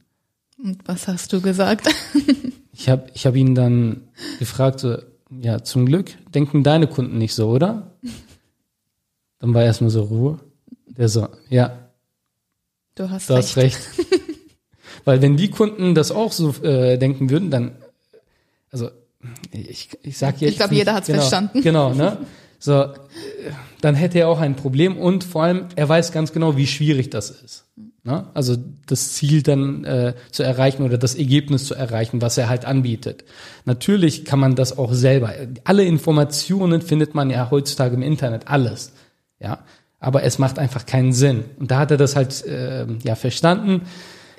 Und 0.64 0.88
was 0.88 1.08
hast 1.08 1.34
du 1.34 1.42
gesagt? 1.42 1.88
Ich 2.76 2.90
habe 2.90 3.06
ich 3.14 3.28
hab 3.28 3.36
ihn 3.36 3.54
dann 3.54 4.08
gefragt, 4.40 4.80
so, 4.80 4.98
ja, 5.30 5.64
zum 5.64 5.86
Glück 5.86 6.12
denken 6.34 6.64
deine 6.64 6.88
Kunden 6.88 7.20
nicht 7.20 7.36
so, 7.36 7.50
oder? 7.50 7.92
Dann 9.40 9.54
war 9.54 9.64
erstmal 9.64 9.92
so 9.92 10.02
Ruhe. 10.02 10.40
Der 10.88 11.08
so, 11.08 11.28
ja, 11.50 11.83
Du 12.96 13.10
hast 13.10 13.30
Du 13.30 13.36
hast 13.36 13.58
recht. 13.58 13.78
recht. 13.78 14.10
Weil 15.06 15.22
wenn 15.22 15.36
die 15.38 15.50
Kunden 15.50 15.96
das 15.96 16.12
auch 16.12 16.32
so 16.32 16.52
äh, 16.64 16.98
denken 16.98 17.30
würden, 17.30 17.50
dann, 17.52 17.72
also 18.72 18.90
ich, 19.52 19.90
ich 20.04 20.18
sag 20.18 20.40
jetzt. 20.42 20.52
Ich 20.52 20.58
glaub, 20.58 20.70
nicht- 20.70 20.80
jeder 20.80 20.94
hat's 20.94 21.08
genau, 21.08 21.20
verstanden. 21.20 21.62
Genau, 21.62 21.94
ne? 21.94 22.18
So, 22.60 22.84
äh, 22.84 22.92
dann 23.82 23.96
hätte 23.96 24.20
er 24.20 24.30
auch 24.30 24.40
ein 24.40 24.56
Problem 24.56 24.98
und 24.98 25.24
vor 25.26 25.44
allem, 25.44 25.66
er 25.76 25.90
weiß 25.90 26.12
ganz 26.14 26.32
genau, 26.32 26.56
wie 26.56 26.68
schwierig 26.68 27.10
das 27.10 27.30
ist. 27.32 27.66
Ne? 28.06 28.28
Also 28.34 28.56
das 28.86 29.14
Ziel 29.14 29.44
dann 29.44 29.84
äh, 29.84 30.14
zu 30.32 30.44
erreichen 30.44 30.84
oder 30.84 30.98
das 30.98 31.16
Ergebnis 31.16 31.66
zu 31.66 31.74
erreichen, 31.76 32.22
was 32.22 32.38
er 32.38 32.48
halt 32.48 32.64
anbietet. 32.64 33.26
Natürlich 33.66 34.24
kann 34.24 34.40
man 34.40 34.56
das 34.56 34.78
auch 34.78 34.94
selber. 34.94 35.34
Alle 35.66 35.84
Informationen 35.84 36.82
findet 36.82 37.16
man 37.16 37.30
ja 37.30 37.50
heutzutage 37.52 37.96
im 37.96 38.02
Internet, 38.02 38.48
alles. 38.48 38.94
Ja, 39.40 39.66
aber 40.04 40.24
es 40.24 40.38
macht 40.38 40.60
einfach 40.60 40.86
keinen 40.86 41.14
Sinn. 41.14 41.46
Und 41.60 41.72
da 41.72 41.80
hat 41.80 41.92
er 41.92 41.98
das 41.98 42.16
halt 42.16 42.46
äh, 42.46 42.86
ja 43.04 43.16
verstanden. 43.16 43.84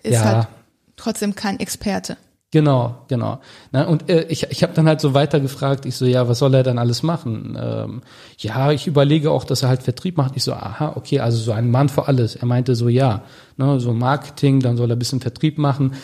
Ist 0.03 0.15
ja, 0.15 0.25
halt 0.25 0.49
trotzdem 0.97 1.35
kein 1.35 1.59
Experte. 1.59 2.17
genau, 2.51 3.05
genau. 3.09 3.41
Na, 3.73 3.85
und 3.85 4.09
äh, 4.11 4.25
ich, 4.29 4.45
ich 4.51 4.63
habe 4.63 4.75
dann 4.75 4.87
halt 4.87 5.01
so 5.01 5.15
weiter 5.15 5.41
gefragt. 5.41 5.87
Ich 5.87 5.97
so, 5.97 6.05
ja, 6.05 6.29
was 6.29 6.39
soll 6.39 6.55
er 6.55 6.63
dann 6.63 6.79
alles 6.79 7.03
machen? 7.03 7.59
Ähm, 7.61 8.03
ja, 8.39 8.73
ich 8.73 8.87
überlege 8.87 9.31
auch, 9.31 9.45
dass 9.45 9.63
er 9.63 9.71
halt 9.71 9.83
Vertrieb 9.83 10.19
macht. 10.19 10.37
Ich 10.37 10.45
so, 10.45 10.53
aha, 10.53 10.93
okay, 10.97 11.21
also 11.21 11.39
so 11.39 11.53
ein 11.53 11.71
Mann 11.71 11.89
für 11.89 12.07
alles. 12.09 12.37
Er 12.37 12.47
meinte 12.47 12.75
so, 12.75 12.89
ja, 12.89 13.23
ne, 13.57 13.81
so 13.81 13.93
Marketing, 13.95 14.61
dann 14.61 14.77
soll 14.77 14.91
er 14.91 14.97
ein 14.97 14.99
bisschen 14.99 15.21
Vertrieb 15.21 15.57
machen. 15.59 15.95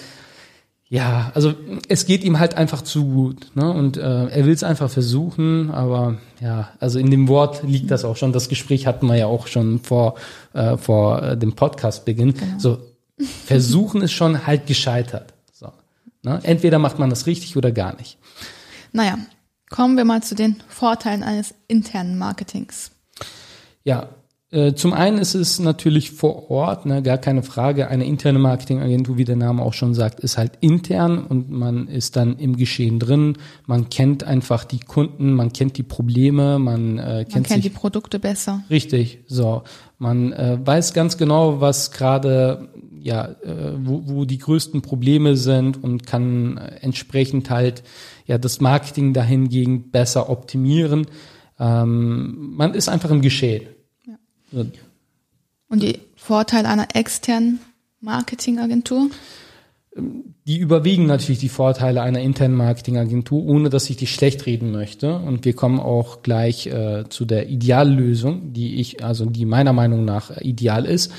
Ja, 0.92 1.30
also 1.36 1.54
es 1.88 2.04
geht 2.04 2.24
ihm 2.24 2.40
halt 2.40 2.54
einfach 2.54 2.82
zu 2.82 3.06
gut. 3.06 3.52
Ne? 3.54 3.72
Und 3.72 3.96
äh, 3.96 4.26
er 4.26 4.44
will 4.44 4.52
es 4.52 4.64
einfach 4.64 4.90
versuchen, 4.90 5.70
aber 5.70 6.18
ja, 6.40 6.70
also 6.80 6.98
in 6.98 7.12
dem 7.12 7.28
Wort 7.28 7.62
liegt 7.62 7.92
das 7.92 8.04
auch 8.04 8.16
schon. 8.16 8.32
Das 8.32 8.48
Gespräch 8.48 8.88
hatten 8.88 9.06
wir 9.06 9.14
ja 9.14 9.26
auch 9.26 9.46
schon 9.46 9.78
vor, 9.78 10.16
äh, 10.52 10.76
vor 10.76 11.22
äh, 11.22 11.36
dem 11.36 11.52
Podcast-Beginn. 11.52 12.34
So, 12.58 12.78
versuchen 13.46 14.02
ist 14.02 14.10
schon 14.10 14.48
halt 14.48 14.66
gescheitert. 14.66 15.32
So, 15.52 15.70
ne? 16.24 16.40
Entweder 16.42 16.80
macht 16.80 16.98
man 16.98 17.08
das 17.08 17.28
richtig 17.28 17.56
oder 17.56 17.70
gar 17.70 17.94
nicht. 17.94 18.18
Naja, 18.90 19.16
kommen 19.68 19.96
wir 19.96 20.04
mal 20.04 20.24
zu 20.24 20.34
den 20.34 20.56
Vorteilen 20.68 21.22
eines 21.22 21.54
internen 21.68 22.18
Marketings. 22.18 22.90
Ja, 23.84 24.08
zum 24.74 24.92
einen 24.92 25.18
ist 25.18 25.34
es 25.34 25.60
natürlich 25.60 26.10
vor 26.10 26.50
Ort, 26.50 26.84
ne, 26.84 27.02
gar 27.02 27.18
keine 27.18 27.44
Frage. 27.44 27.86
Eine 27.86 28.04
interne 28.04 28.40
Marketingagentur, 28.40 29.16
wie 29.16 29.24
der 29.24 29.36
Name 29.36 29.62
auch 29.62 29.74
schon 29.74 29.94
sagt, 29.94 30.18
ist 30.20 30.38
halt 30.38 30.52
intern 30.60 31.24
und 31.24 31.50
man 31.50 31.86
ist 31.86 32.16
dann 32.16 32.36
im 32.36 32.56
Geschehen 32.56 32.98
drin. 32.98 33.38
Man 33.66 33.90
kennt 33.90 34.24
einfach 34.24 34.64
die 34.64 34.80
Kunden, 34.80 35.34
man 35.34 35.52
kennt 35.52 35.76
die 35.76 35.84
Probleme, 35.84 36.58
man, 36.58 36.98
äh, 36.98 37.02
Man 37.02 37.28
kennt, 37.28 37.46
kennt 37.46 37.64
die 37.64 37.68
sich 37.68 37.74
Produkte 37.74 38.18
besser. 38.18 38.64
richtig. 38.70 39.20
So, 39.28 39.62
man 39.98 40.32
äh, 40.32 40.58
weiß 40.64 40.94
ganz 40.94 41.16
genau, 41.16 41.60
was 41.60 41.92
gerade 41.92 42.68
ja, 43.02 43.28
äh, 43.44 43.72
wo, 43.78 44.02
wo 44.06 44.24
die 44.24 44.38
größten 44.38 44.82
Probleme 44.82 45.36
sind 45.36 45.82
und 45.82 46.06
kann 46.06 46.58
äh, 46.58 46.76
entsprechend 46.80 47.50
halt 47.50 47.82
ja 48.26 48.36
das 48.36 48.60
Marketing 48.60 49.14
dahingegen 49.14 49.90
besser 49.90 50.28
optimieren. 50.28 51.06
Ähm, 51.58 52.54
man 52.56 52.74
ist 52.74 52.88
einfach 52.88 53.10
im 53.10 53.22
Geschehen. 53.22 53.62
Und 55.68 55.82
die 55.82 56.00
Vorteil 56.16 56.66
einer 56.66 56.88
externen 56.94 57.60
Marketingagentur? 58.00 59.10
Die 60.46 60.58
überwiegen 60.58 61.06
natürlich 61.06 61.40
die 61.40 61.48
Vorteile 61.48 62.02
einer 62.02 62.20
internen 62.20 62.54
Marketingagentur, 62.54 63.44
ohne 63.44 63.70
dass 63.70 63.90
ich 63.90 63.96
die 63.96 64.06
schlecht 64.06 64.46
reden 64.46 64.72
möchte. 64.72 65.16
Und 65.16 65.44
wir 65.44 65.54
kommen 65.54 65.80
auch 65.80 66.22
gleich 66.22 66.66
äh, 66.66 67.04
zu 67.08 67.24
der 67.24 67.48
Ideallösung, 67.48 68.52
die 68.52 68.80
ich, 68.80 69.04
also 69.04 69.26
die 69.26 69.44
meiner 69.44 69.72
Meinung 69.72 70.04
nach 70.04 70.36
ideal 70.40 70.86
ist. 70.86 71.12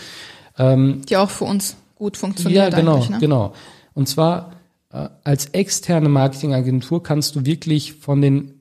Ähm, 0.58 1.02
die 1.08 1.18
auch 1.18 1.30
für 1.30 1.46
uns 1.46 1.76
gut 1.96 2.18
funktioniert. 2.18 2.74
Ja, 2.74 2.80
genau, 2.80 2.98
ne? 2.98 3.18
genau. 3.20 3.54
Und 3.94 4.08
zwar 4.08 4.54
äh, 4.92 5.10
als 5.24 5.48
externe 5.48 6.10
Marketingagentur 6.10 7.04
kannst 7.04 7.36
du 7.36 7.46
wirklich 7.46 7.94
von 7.94 8.22
den 8.22 8.61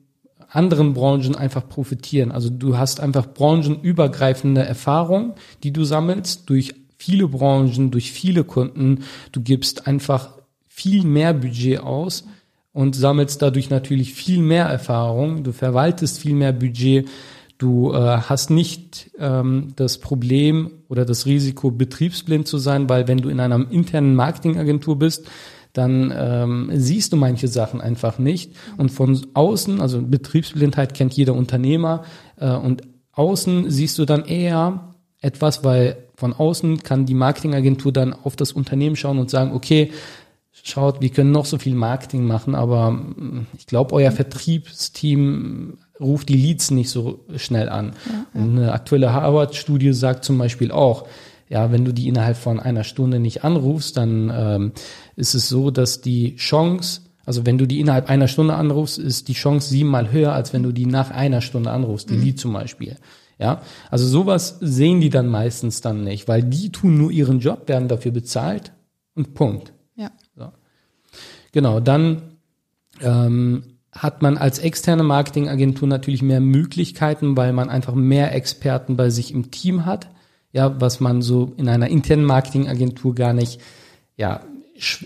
anderen 0.51 0.93
Branchen 0.93 1.35
einfach 1.35 1.67
profitieren. 1.67 2.31
Also 2.31 2.49
du 2.49 2.77
hast 2.77 2.99
einfach 2.99 3.33
branchenübergreifende 3.33 4.61
Erfahrung, 4.61 5.33
die 5.63 5.71
du 5.71 5.83
sammelst 5.83 6.49
durch 6.49 6.75
viele 6.97 7.27
Branchen, 7.27 7.89
durch 7.89 8.11
viele 8.11 8.43
Kunden. 8.43 9.05
Du 9.31 9.41
gibst 9.41 9.87
einfach 9.87 10.29
viel 10.67 11.03
mehr 11.03 11.33
Budget 11.33 11.79
aus 11.79 12.25
und 12.73 12.95
sammelst 12.95 13.41
dadurch 13.41 13.69
natürlich 13.69 14.13
viel 14.13 14.39
mehr 14.39 14.65
Erfahrung. 14.65 15.43
Du 15.43 15.51
verwaltest 15.51 16.19
viel 16.19 16.35
mehr 16.35 16.53
Budget. 16.53 17.07
Du 17.57 17.93
äh, 17.93 17.97
hast 17.97 18.49
nicht 18.49 19.11
ähm, 19.19 19.73
das 19.75 19.99
Problem 19.99 20.71
oder 20.89 21.05
das 21.05 21.25
Risiko, 21.25 21.71
betriebsblind 21.71 22.47
zu 22.47 22.57
sein, 22.57 22.89
weil 22.89 23.07
wenn 23.07 23.19
du 23.19 23.29
in 23.29 23.39
einer 23.39 23.71
internen 23.71 24.15
Marketingagentur 24.15 24.97
bist, 24.97 25.29
dann 25.73 26.13
ähm, 26.15 26.69
siehst 26.73 27.13
du 27.13 27.17
manche 27.17 27.47
Sachen 27.47 27.81
einfach 27.81 28.19
nicht. 28.19 28.53
Und 28.77 28.89
von 28.89 29.25
außen, 29.33 29.81
also 29.81 30.01
Betriebsblindheit 30.01 30.93
kennt 30.93 31.13
jeder 31.13 31.33
Unternehmer, 31.33 32.03
äh, 32.37 32.51
und 32.51 32.83
außen 33.13 33.69
siehst 33.69 33.97
du 33.97 34.05
dann 34.05 34.25
eher 34.25 34.95
etwas, 35.21 35.63
weil 35.63 35.97
von 36.15 36.33
außen 36.33 36.83
kann 36.83 37.05
die 37.05 37.13
Marketingagentur 37.13 37.91
dann 37.91 38.13
auf 38.13 38.35
das 38.35 38.51
Unternehmen 38.51 38.95
schauen 38.95 39.19
und 39.19 39.29
sagen, 39.29 39.53
okay, 39.53 39.91
schaut, 40.63 41.01
wir 41.01 41.09
können 41.09 41.31
noch 41.31 41.45
so 41.45 41.57
viel 41.57 41.75
Marketing 41.75 42.25
machen, 42.25 42.55
aber 42.55 42.91
mm, 42.91 43.47
ich 43.57 43.65
glaube, 43.65 43.93
euer 43.95 44.11
Vertriebsteam 44.11 45.77
ruft 45.99 46.29
die 46.29 46.35
Leads 46.35 46.71
nicht 46.71 46.89
so 46.89 47.25
schnell 47.37 47.69
an. 47.69 47.93
Ja, 48.05 48.11
ja. 48.11 48.41
Eine 48.41 48.71
aktuelle 48.73 49.13
Harvard-Studie 49.13 49.93
sagt 49.93 50.25
zum 50.25 50.37
Beispiel 50.37 50.71
auch, 50.71 51.07
ja, 51.51 51.69
wenn 51.69 51.83
du 51.83 51.91
die 51.91 52.07
innerhalb 52.07 52.37
von 52.37 52.61
einer 52.61 52.85
Stunde 52.85 53.19
nicht 53.19 53.43
anrufst, 53.43 53.97
dann 53.97 54.31
ähm, 54.33 54.71
ist 55.17 55.33
es 55.33 55.49
so, 55.49 55.69
dass 55.69 55.99
die 55.99 56.37
Chance, 56.37 57.01
also 57.25 57.45
wenn 57.45 57.57
du 57.57 57.67
die 57.67 57.81
innerhalb 57.81 58.09
einer 58.09 58.29
Stunde 58.29 58.53
anrufst, 58.53 58.97
ist 58.97 59.27
die 59.27 59.33
Chance 59.33 59.67
siebenmal 59.67 60.13
höher, 60.13 60.31
als 60.31 60.53
wenn 60.53 60.63
du 60.63 60.71
die 60.71 60.85
nach 60.85 61.11
einer 61.11 61.41
Stunde 61.41 61.69
anrufst, 61.69 62.09
die 62.09 62.13
mhm. 62.13 62.23
Lied 62.23 62.39
zum 62.39 62.53
Beispiel. 62.53 62.95
Ja, 63.37 63.61
also 63.89 64.07
sowas 64.07 64.59
sehen 64.61 65.01
die 65.01 65.09
dann 65.09 65.27
meistens 65.27 65.81
dann 65.81 66.05
nicht, 66.05 66.29
weil 66.29 66.41
die 66.41 66.71
tun 66.71 66.97
nur 66.97 67.11
ihren 67.11 67.41
Job, 67.41 67.67
werden 67.67 67.89
dafür 67.89 68.11
bezahlt 68.11 68.71
und 69.15 69.33
Punkt. 69.33 69.73
Ja. 69.97 70.11
So. 70.37 70.53
Genau, 71.51 71.81
dann 71.81 72.21
ähm, 73.01 73.63
hat 73.91 74.21
man 74.21 74.37
als 74.37 74.59
externe 74.59 75.03
Marketingagentur 75.03 75.89
natürlich 75.89 76.21
mehr 76.21 76.39
Möglichkeiten, 76.39 77.35
weil 77.35 77.51
man 77.51 77.69
einfach 77.69 77.93
mehr 77.93 78.33
Experten 78.33 78.95
bei 78.95 79.09
sich 79.09 79.33
im 79.33 79.51
Team 79.51 79.85
hat 79.85 80.07
ja, 80.53 80.79
was 80.79 80.99
man 80.99 81.21
so 81.21 81.53
in 81.57 81.69
einer 81.69 81.87
internen 81.87 82.25
Marketingagentur 82.25 83.15
gar 83.15 83.33
nicht, 83.33 83.59
ja, 84.17 84.41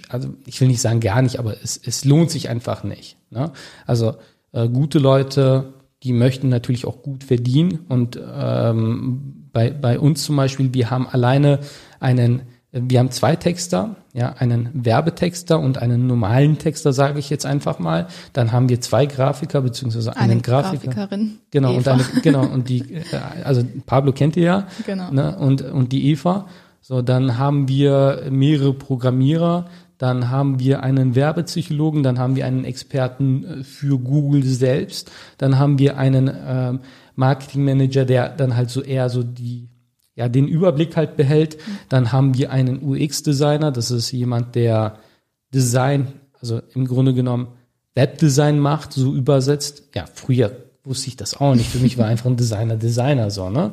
also 0.09 0.33
ich 0.45 0.59
will 0.61 0.67
nicht 0.67 0.81
sagen 0.81 0.99
gar 0.99 1.21
nicht, 1.21 1.39
aber 1.39 1.55
es, 1.61 1.79
es 1.83 2.05
lohnt 2.05 2.31
sich 2.31 2.49
einfach 2.49 2.83
nicht. 2.83 3.17
Ne? 3.29 3.51
Also 3.85 4.15
äh, 4.51 4.69
gute 4.69 4.99
Leute, 4.99 5.73
die 6.03 6.13
möchten 6.13 6.49
natürlich 6.49 6.85
auch 6.85 7.01
gut 7.01 7.23
verdienen 7.23 7.79
und 7.89 8.19
ähm, 8.21 9.49
bei, 9.51 9.69
bei 9.71 9.99
uns 9.99 10.23
zum 10.23 10.35
Beispiel, 10.35 10.73
wir 10.73 10.89
haben 10.89 11.07
alleine 11.07 11.59
einen 11.99 12.41
wir 12.77 12.99
haben 12.99 13.09
zwei 13.11 13.37
Texter, 13.37 13.95
ja, 14.13 14.33
einen 14.33 14.69
Werbetexter 14.73 15.59
und 15.59 15.77
einen 15.77 16.07
normalen 16.07 16.57
Texter, 16.57 16.91
sage 16.91 17.19
ich 17.19 17.29
jetzt 17.29 17.45
einfach 17.45 17.79
mal. 17.79 18.07
Dann 18.33 18.51
haben 18.51 18.67
wir 18.67 18.81
zwei 18.81 19.05
Grafiker 19.05 19.61
beziehungsweise 19.61 20.15
einen 20.17 20.31
eine 20.31 20.41
Grafiker. 20.41 20.91
Grafikerin. 20.91 21.37
Genau 21.51 21.71
Eva. 21.71 21.77
und 21.77 21.87
eine, 21.87 22.21
genau 22.21 22.45
und 22.53 22.67
die, 22.67 22.81
äh, 22.93 23.03
also 23.43 23.63
Pablo 23.85 24.11
kennt 24.11 24.35
ihr 24.35 24.43
ja. 24.43 24.67
Genau. 24.85 25.09
Ne, 25.11 25.37
und 25.37 25.61
und 25.61 25.91
die 25.93 26.11
Eva. 26.11 26.47
So, 26.81 27.01
dann 27.01 27.37
haben 27.37 27.67
wir 27.67 28.27
mehrere 28.29 28.73
Programmierer, 28.73 29.65
dann 29.97 30.29
haben 30.29 30.59
wir 30.59 30.83
einen 30.83 31.15
Werbepsychologen, 31.15 32.03
dann 32.03 32.19
haben 32.19 32.35
wir 32.35 32.45
einen 32.45 32.65
Experten 32.65 33.43
äh, 33.43 33.63
für 33.63 33.97
Google 33.97 34.43
selbst, 34.43 35.11
dann 35.37 35.57
haben 35.57 35.79
wir 35.79 35.97
einen 35.97 36.29
ähm, 36.45 36.79
Marketingmanager, 37.15 38.03
der 38.05 38.29
dann 38.29 38.55
halt 38.55 38.69
so 38.69 38.81
eher 38.81 39.09
so 39.09 39.23
die 39.23 39.69
ja, 40.15 40.29
den 40.29 40.47
Überblick 40.47 40.95
halt 40.95 41.17
behält. 41.17 41.57
Dann 41.89 42.11
haben 42.11 42.37
wir 42.37 42.51
einen 42.51 42.81
UX-Designer, 42.81 43.71
das 43.71 43.91
ist 43.91 44.11
jemand, 44.11 44.55
der 44.55 44.99
Design, 45.53 46.07
also 46.39 46.61
im 46.73 46.87
Grunde 46.87 47.13
genommen 47.13 47.47
Webdesign 47.95 48.59
macht, 48.59 48.93
so 48.93 49.13
übersetzt. 49.13 49.83
Ja, 49.93 50.05
früher 50.13 50.51
wusste 50.83 51.07
ich 51.07 51.15
das 51.15 51.35
auch 51.39 51.55
nicht. 51.55 51.69
Für 51.69 51.79
mich 51.79 51.97
war 51.97 52.07
einfach 52.07 52.27
ein 52.27 52.37
Designer 52.37 52.75
Designer 52.75 53.31
so, 53.31 53.49
ne? 53.49 53.71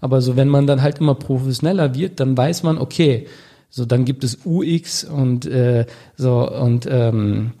Aber 0.00 0.20
so, 0.20 0.36
wenn 0.36 0.48
man 0.48 0.66
dann 0.66 0.82
halt 0.82 0.98
immer 0.98 1.14
professioneller 1.14 1.94
wird, 1.94 2.20
dann 2.20 2.36
weiß 2.36 2.62
man, 2.62 2.78
okay, 2.78 3.26
so 3.70 3.84
dann 3.84 4.04
gibt 4.04 4.22
es 4.22 4.38
UX 4.44 5.04
und 5.04 5.46
äh, 5.46 5.86
so 6.16 6.48
und 6.48 6.86
ähm, 6.88 7.52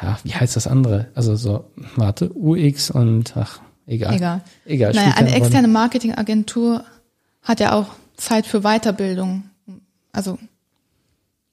ja, 0.00 0.18
wie 0.24 0.34
heißt 0.34 0.56
das 0.56 0.66
andere? 0.66 1.06
Also 1.14 1.36
so, 1.36 1.64
warte, 1.96 2.30
UX 2.34 2.90
und 2.90 3.36
ach, 3.36 3.60
egal. 3.86 4.14
Egal. 4.14 4.40
Egal. 4.66 4.92
Naja, 4.92 5.14
eine 5.16 5.34
externe 5.34 5.68
Marketingagentur 5.68 6.84
hat 7.46 7.60
ja 7.60 7.72
auch 7.72 7.86
Zeit 8.16 8.46
für 8.46 8.60
Weiterbildung. 8.60 9.44
Also 10.12 10.38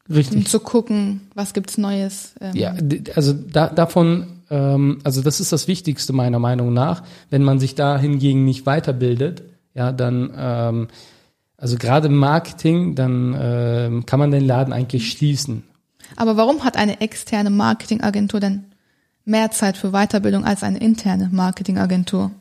Richtig. 0.09 0.38
Um 0.38 0.45
zu 0.45 0.59
gucken, 0.59 1.21
was 1.33 1.53
gibt's 1.53 1.77
Neues. 1.77 2.33
Ähm. 2.41 2.55
Ja, 2.55 2.75
also 3.15 3.33
da, 3.33 3.67
davon, 3.67 4.41
ähm, 4.50 5.00
also 5.03 5.21
das 5.21 5.39
ist 5.39 5.53
das 5.53 5.67
Wichtigste 5.69 6.12
meiner 6.12 6.39
Meinung 6.39 6.73
nach. 6.73 7.03
Wenn 7.29 7.43
man 7.43 7.59
sich 7.59 7.75
da 7.75 7.97
hingegen 7.97 8.43
nicht 8.43 8.65
weiterbildet, 8.65 9.43
ja, 9.73 9.93
dann, 9.93 10.33
ähm, 10.38 10.88
also 11.55 11.77
gerade 11.77 12.07
im 12.07 12.17
Marketing, 12.17 12.95
dann 12.95 13.35
ähm, 13.39 14.05
kann 14.05 14.19
man 14.19 14.31
den 14.31 14.45
Laden 14.45 14.73
eigentlich 14.73 15.09
schließen. 15.09 15.63
Aber 16.17 16.35
warum 16.35 16.65
hat 16.65 16.75
eine 16.75 17.00
externe 17.00 17.50
Marketingagentur 17.50 18.41
denn 18.41 18.65
mehr 19.23 19.51
Zeit 19.51 19.77
für 19.77 19.91
Weiterbildung 19.91 20.43
als 20.43 20.63
eine 20.63 20.79
interne 20.79 21.29
Marketingagentur? 21.31 22.31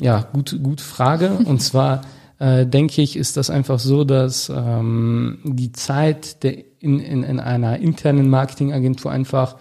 Ja, 0.00 0.28
gute, 0.32 0.58
gute 0.60 0.84
Frage. 0.84 1.30
Und 1.44 1.60
zwar 1.62 2.02
äh, 2.38 2.66
denke 2.66 3.02
ich, 3.02 3.16
ist 3.16 3.36
das 3.36 3.50
einfach 3.50 3.78
so, 3.78 4.04
dass 4.04 4.50
ähm, 4.54 5.38
die 5.44 5.72
Zeit 5.72 6.42
der 6.42 6.68
in, 6.80 7.00
in, 7.00 7.22
in 7.24 7.40
einer 7.40 7.78
internen 7.78 8.30
Marketingagentur 8.30 9.10
einfach 9.10 9.56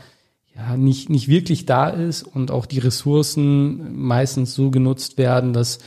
ja 0.55 0.77
nicht, 0.77 1.09
nicht 1.09 1.27
wirklich 1.27 1.65
da 1.65 1.89
ist 1.89 2.23
und 2.23 2.51
auch 2.51 2.65
die 2.65 2.79
Ressourcen 2.79 3.97
meistens 3.97 4.53
so 4.53 4.71
genutzt 4.71 5.17
werden, 5.17 5.53
dass 5.53 5.79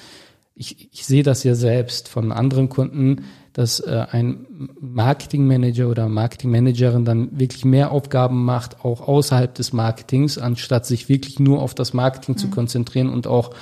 ich, 0.55 0.93
ich 0.93 1.07
sehe 1.07 1.23
das 1.23 1.43
ja 1.43 1.55
selbst 1.55 2.09
von 2.09 2.33
anderen 2.33 2.69
Kunden, 2.69 3.25
dass 3.53 3.81
äh, 3.81 4.07
ein 4.11 4.47
Marketingmanager 4.81 5.89
oder 5.89 6.09
Marketingmanagerin 6.09 7.05
dann 7.05 7.39
wirklich 7.39 7.65
mehr 7.65 7.91
Aufgaben 7.91 8.45
macht, 8.45 8.85
auch 8.85 9.01
außerhalb 9.01 9.55
des 9.55 9.73
Marketings, 9.73 10.39
anstatt 10.39 10.87
sich 10.87 11.09
wirklich 11.09 11.39
nur 11.39 11.63
auf 11.63 11.75
das 11.75 11.95
Marketing 11.95 12.35
mhm. 12.35 12.39
zu 12.39 12.49
konzentrieren 12.49 13.09
und 13.09 13.27
auch 13.27 13.55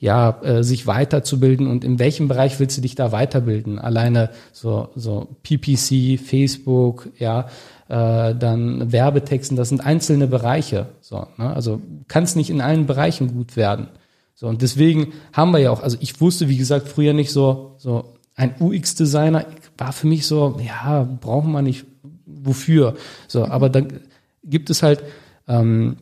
ja, 0.00 0.40
äh, 0.42 0.64
sich 0.64 0.86
weiterzubilden 0.86 1.66
und 1.66 1.84
in 1.84 1.98
welchem 1.98 2.26
Bereich 2.26 2.58
willst 2.58 2.76
du 2.78 2.80
dich 2.80 2.94
da 2.94 3.12
weiterbilden? 3.12 3.78
Alleine 3.78 4.30
so, 4.50 4.88
so 4.96 5.28
PPC, 5.42 6.18
Facebook, 6.18 7.10
ja, 7.18 7.48
äh, 7.88 8.34
dann 8.34 8.92
Werbetexten, 8.92 9.58
das 9.58 9.68
sind 9.68 9.84
einzelne 9.84 10.26
Bereiche. 10.26 10.86
So, 11.02 11.26
ne? 11.36 11.54
Also 11.54 11.82
kannst 12.08 12.34
nicht 12.34 12.48
in 12.48 12.62
allen 12.62 12.86
Bereichen 12.86 13.34
gut 13.34 13.56
werden. 13.56 13.88
So, 14.34 14.48
und 14.48 14.62
deswegen 14.62 15.12
haben 15.34 15.52
wir 15.52 15.58
ja 15.58 15.70
auch, 15.70 15.82
also 15.82 15.98
ich 16.00 16.18
wusste, 16.18 16.48
wie 16.48 16.56
gesagt, 16.56 16.88
früher 16.88 17.12
nicht 17.12 17.30
so, 17.30 17.74
so 17.76 18.14
ein 18.34 18.54
UX-Designer 18.58 19.44
war 19.76 19.92
für 19.92 20.06
mich 20.06 20.26
so, 20.26 20.58
ja, 20.64 21.06
brauchen 21.20 21.52
wir 21.52 21.60
nicht, 21.60 21.84
wofür? 22.24 22.96
So, 23.28 23.44
aber 23.44 23.68
dann 23.68 24.00
gibt 24.42 24.70
es 24.70 24.82
halt 24.82 25.02
ähm, 25.46 25.96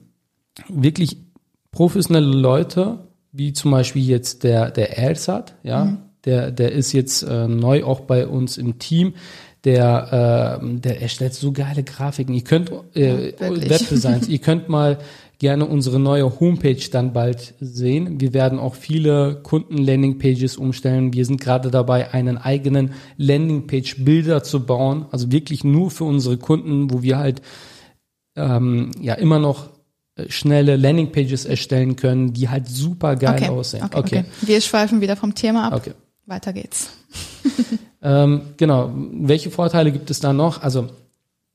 wirklich 0.68 1.16
professionelle 1.72 2.26
Leute, 2.26 3.07
wie 3.32 3.52
zum 3.52 3.70
Beispiel 3.70 4.06
jetzt 4.06 4.44
der, 4.44 4.70
der 4.70 4.98
Elsat, 4.98 5.54
ja, 5.62 5.84
mhm. 5.84 5.98
der, 6.24 6.50
der 6.50 6.72
ist 6.72 6.92
jetzt 6.92 7.22
äh, 7.22 7.48
neu 7.48 7.84
auch 7.84 8.00
bei 8.00 8.26
uns 8.26 8.58
im 8.58 8.78
Team. 8.78 9.14
Der, 9.64 10.60
äh, 10.62 10.78
der 10.78 11.02
erstellt 11.02 11.34
so 11.34 11.50
geile 11.50 11.82
Grafiken. 11.82 12.32
Ihr 12.32 12.44
könnt 12.44 12.70
äh, 12.94 13.30
ja, 13.30 13.40
Webdesigns, 13.40 14.28
ihr 14.28 14.38
könnt 14.38 14.68
mal 14.68 14.98
gerne 15.38 15.66
unsere 15.66 16.00
neue 16.00 16.40
Homepage 16.40 16.90
dann 16.90 17.12
bald 17.12 17.54
sehen. 17.60 18.20
Wir 18.20 18.34
werden 18.34 18.58
auch 18.58 18.74
viele 18.74 19.40
Kunden-Landing-Pages 19.42 20.56
umstellen. 20.56 21.12
Wir 21.12 21.24
sind 21.24 21.40
gerade 21.40 21.70
dabei, 21.70 22.12
einen 22.12 22.38
eigenen 22.38 22.94
Landing-Page-Bilder 23.16 24.42
zu 24.42 24.66
bauen, 24.66 25.06
also 25.10 25.30
wirklich 25.30 25.62
nur 25.64 25.90
für 25.90 26.04
unsere 26.04 26.38
Kunden, 26.38 26.90
wo 26.92 27.02
wir 27.02 27.18
halt 27.18 27.40
ähm, 28.36 28.90
ja 29.00 29.14
immer 29.14 29.38
noch 29.38 29.70
schnelle 30.28 30.76
Landingpages 30.76 31.44
erstellen 31.44 31.96
können, 31.96 32.32
die 32.32 32.48
halt 32.48 32.68
super 32.68 33.16
geil 33.16 33.34
okay, 33.42 33.48
aussehen. 33.48 33.84
Okay, 33.84 33.98
okay. 33.98 34.18
okay. 34.18 34.24
Wir 34.42 34.60
schweifen 34.60 35.00
wieder 35.00 35.16
vom 35.16 35.34
Thema 35.34 35.68
ab. 35.68 35.74
Okay. 35.74 35.92
Weiter 36.26 36.52
geht's. 36.52 36.90
ähm, 38.02 38.42
genau. 38.56 38.92
Welche 38.94 39.50
Vorteile 39.50 39.92
gibt 39.92 40.10
es 40.10 40.20
da 40.20 40.32
noch? 40.32 40.62
Also 40.62 40.88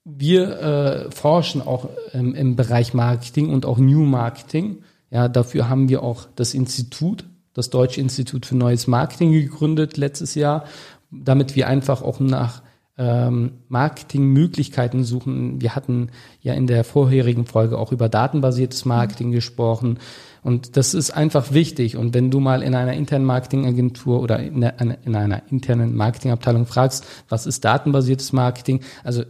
wir 0.05 0.60
äh, 0.60 1.12
forschen 1.12 1.62
auch 1.62 1.89
ähm, 2.13 2.36
im 2.36 2.55
Bereich 2.55 2.93
Marketing 2.93 3.50
und 3.50 3.65
auch 3.65 3.77
New 3.77 4.03
Marketing. 4.03 4.84
Ja, 5.12 5.27
dafür 5.27 5.70
haben 5.70 5.89
wir 5.89 6.03
auch 6.03 6.27
das 6.36 6.53
Institut, 6.53 7.24
das 7.53 7.70
Deutsche 7.70 8.01
Institut 8.01 8.46
für 8.46 8.58
Neues 8.58 8.88
Marketing 8.88 9.32
gegründet 9.32 9.96
letztes 9.98 10.36
Jahr, 10.36 10.65
damit 11.12 11.55
wir 11.55 11.67
einfach 11.67 12.01
auch 12.01 12.20
nach 12.20 12.63
ähm, 12.97 13.53
Marketingmöglichkeiten 13.69 15.03
suchen. 15.03 15.62
Wir 15.62 15.75
hatten 15.75 16.09
ja 16.41 16.53
in 16.53 16.67
der 16.67 16.83
vorherigen 16.83 17.45
Folge 17.45 17.77
auch 17.77 17.91
über 17.91 18.07
datenbasiertes 18.07 18.85
Marketing 18.85 19.29
mhm. 19.29 19.33
gesprochen. 19.33 20.00
Und 20.43 20.77
das 20.77 20.93
ist 20.93 21.12
einfach 21.12 21.53
wichtig. 21.53 21.97
Und 21.97 22.13
wenn 22.13 22.29
du 22.29 22.39
mal 22.39 22.62
in 22.62 22.75
einer 22.75 22.93
internen 22.93 23.25
Marketingagentur 23.25 24.21
oder 24.21 24.39
in 24.39 24.63
einer, 24.63 24.97
in 25.05 25.15
einer 25.15 25.41
internen 25.50 25.95
Marketingabteilung 25.95 26.65
fragst, 26.65 27.05
was 27.29 27.47
ist 27.47 27.65
datenbasiertes 27.65 28.33
Marketing? 28.33 28.81
Also 29.03 29.23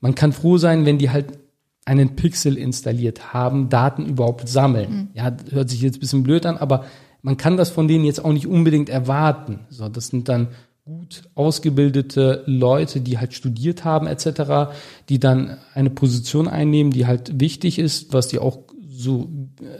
man 0.00 0.14
kann 0.14 0.32
froh 0.32 0.58
sein, 0.58 0.86
wenn 0.86 0.98
die 0.98 1.10
halt 1.10 1.38
einen 1.84 2.16
Pixel 2.16 2.58
installiert 2.58 3.32
haben, 3.32 3.70
Daten 3.70 4.06
überhaupt 4.06 4.48
sammeln. 4.48 4.90
Mhm. 4.90 5.08
Ja, 5.14 5.34
hört 5.50 5.70
sich 5.70 5.80
jetzt 5.80 5.96
ein 5.96 6.00
bisschen 6.00 6.22
blöd 6.22 6.46
an, 6.46 6.58
aber 6.58 6.84
man 7.22 7.36
kann 7.36 7.56
das 7.56 7.70
von 7.70 7.88
denen 7.88 8.04
jetzt 8.04 8.24
auch 8.24 8.32
nicht 8.32 8.46
unbedingt 8.46 8.88
erwarten. 8.88 9.60
So, 9.70 9.88
das 9.88 10.08
sind 10.08 10.28
dann 10.28 10.48
gut 10.88 11.24
ausgebildete 11.34 12.44
Leute, 12.46 13.02
die 13.02 13.18
halt 13.18 13.34
studiert 13.34 13.84
haben 13.84 14.06
etc., 14.06 14.72
die 15.10 15.20
dann 15.20 15.58
eine 15.74 15.90
Position 15.90 16.48
einnehmen, 16.48 16.92
die 16.92 17.06
halt 17.06 17.38
wichtig 17.38 17.78
ist, 17.78 18.14
was 18.14 18.28
die 18.28 18.38
auch 18.38 18.60
so 18.90 19.28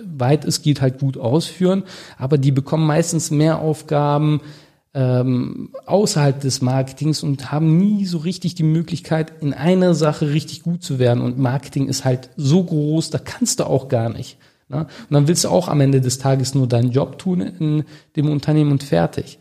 weit 0.04 0.44
es 0.44 0.60
geht 0.60 0.82
halt 0.82 1.00
gut 1.00 1.16
ausführen, 1.16 1.82
aber 2.18 2.36
die 2.36 2.52
bekommen 2.52 2.86
meistens 2.86 3.30
mehr 3.30 3.58
Aufgaben 3.58 4.42
ähm, 4.92 5.70
außerhalb 5.86 6.40
des 6.40 6.60
Marketings 6.60 7.22
und 7.22 7.50
haben 7.50 7.78
nie 7.78 8.04
so 8.04 8.18
richtig 8.18 8.54
die 8.54 8.62
Möglichkeit, 8.62 9.32
in 9.40 9.54
einer 9.54 9.94
Sache 9.94 10.30
richtig 10.30 10.62
gut 10.62 10.82
zu 10.82 10.98
werden. 10.98 11.22
Und 11.22 11.38
Marketing 11.38 11.88
ist 11.88 12.04
halt 12.04 12.30
so 12.36 12.62
groß, 12.64 13.10
da 13.10 13.18
kannst 13.18 13.60
du 13.60 13.64
auch 13.64 13.88
gar 13.88 14.10
nicht. 14.10 14.36
Ne? 14.68 14.80
Und 14.80 15.14
dann 15.14 15.28
willst 15.28 15.44
du 15.44 15.48
auch 15.48 15.68
am 15.68 15.80
Ende 15.80 16.00
des 16.00 16.18
Tages 16.18 16.54
nur 16.54 16.66
deinen 16.66 16.90
Job 16.90 17.18
tun 17.18 17.40
in 17.40 17.84
dem 18.16 18.28
Unternehmen 18.28 18.72
und 18.72 18.82
fertig. 18.82 19.38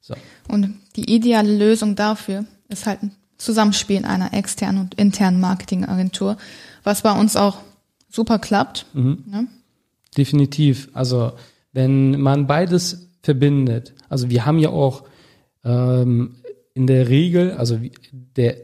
So. 0.00 0.14
Und 0.48 0.74
die 0.98 1.14
ideale 1.14 1.56
Lösung 1.56 1.94
dafür 1.94 2.44
ist 2.68 2.86
halt 2.86 3.02
ein 3.04 3.12
Zusammenspiel 3.36 4.04
einer 4.04 4.34
externen 4.34 4.80
und 4.80 4.94
internen 4.94 5.40
Marketingagentur, 5.40 6.36
was 6.82 7.02
bei 7.02 7.12
uns 7.12 7.36
auch 7.36 7.58
super 8.08 8.40
klappt. 8.40 8.86
Mhm. 8.94 9.22
Ne? 9.26 9.46
Definitiv. 10.16 10.88
Also 10.92 11.32
wenn 11.72 12.20
man 12.20 12.48
beides 12.48 13.10
verbindet, 13.22 13.94
also 14.08 14.28
wir 14.28 14.44
haben 14.44 14.58
ja 14.58 14.70
auch 14.70 15.04
ähm, 15.64 16.34
in 16.74 16.88
der 16.88 17.08
Regel, 17.08 17.52
also 17.52 17.78
der, 18.36 18.56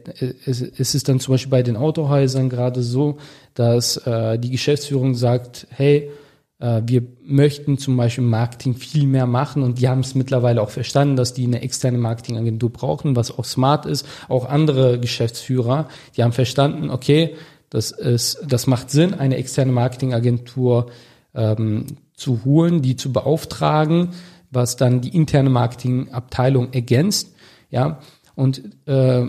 es, 0.45 0.61
es 0.61 0.93
ist 0.93 1.07
dann 1.07 1.21
zum 1.21 1.35
Beispiel 1.35 1.51
bei 1.51 1.63
den 1.63 1.77
Autohäusern 1.77 2.49
gerade 2.49 2.81
so, 2.81 3.17
dass 3.53 3.95
äh, 3.97 4.37
die 4.37 4.49
Geschäftsführung 4.49 5.15
sagt, 5.15 5.67
hey, 5.69 5.97
äh, 5.97 6.24
wir 6.57 7.03
möchten 7.21 7.77
zum 7.77 7.97
Beispiel 7.97 8.23
Marketing 8.23 8.75
viel 8.75 9.07
mehr 9.07 9.25
machen 9.25 9.61
und 9.61 9.79
die 9.79 9.89
haben 9.89 9.99
es 9.99 10.15
mittlerweile 10.15 10.61
auch 10.61 10.69
verstanden, 10.69 11.17
dass 11.17 11.33
die 11.33 11.43
eine 11.43 11.61
externe 11.61 11.97
Marketingagentur 11.97 12.71
brauchen, 12.71 13.17
was 13.17 13.37
auch 13.37 13.43
smart 13.43 13.85
ist. 13.85 14.07
Auch 14.29 14.47
andere 14.47 14.99
Geschäftsführer, 14.99 15.89
die 16.15 16.23
haben 16.23 16.31
verstanden, 16.31 16.89
okay, 16.89 17.35
das 17.69 17.91
ist, 17.91 18.39
das 18.47 18.67
macht 18.67 18.89
Sinn, 18.89 19.13
eine 19.13 19.35
externe 19.35 19.73
Marketingagentur 19.73 20.91
ähm, 21.33 21.87
zu 22.13 22.45
holen, 22.45 22.81
die 22.81 22.95
zu 22.95 23.11
beauftragen, 23.11 24.11
was 24.49 24.77
dann 24.77 25.01
die 25.01 25.15
interne 25.15 25.49
Marketingabteilung 25.49 26.71
ergänzt. 26.71 27.35
Ja, 27.69 27.99
und 28.35 28.61
äh, 28.85 29.25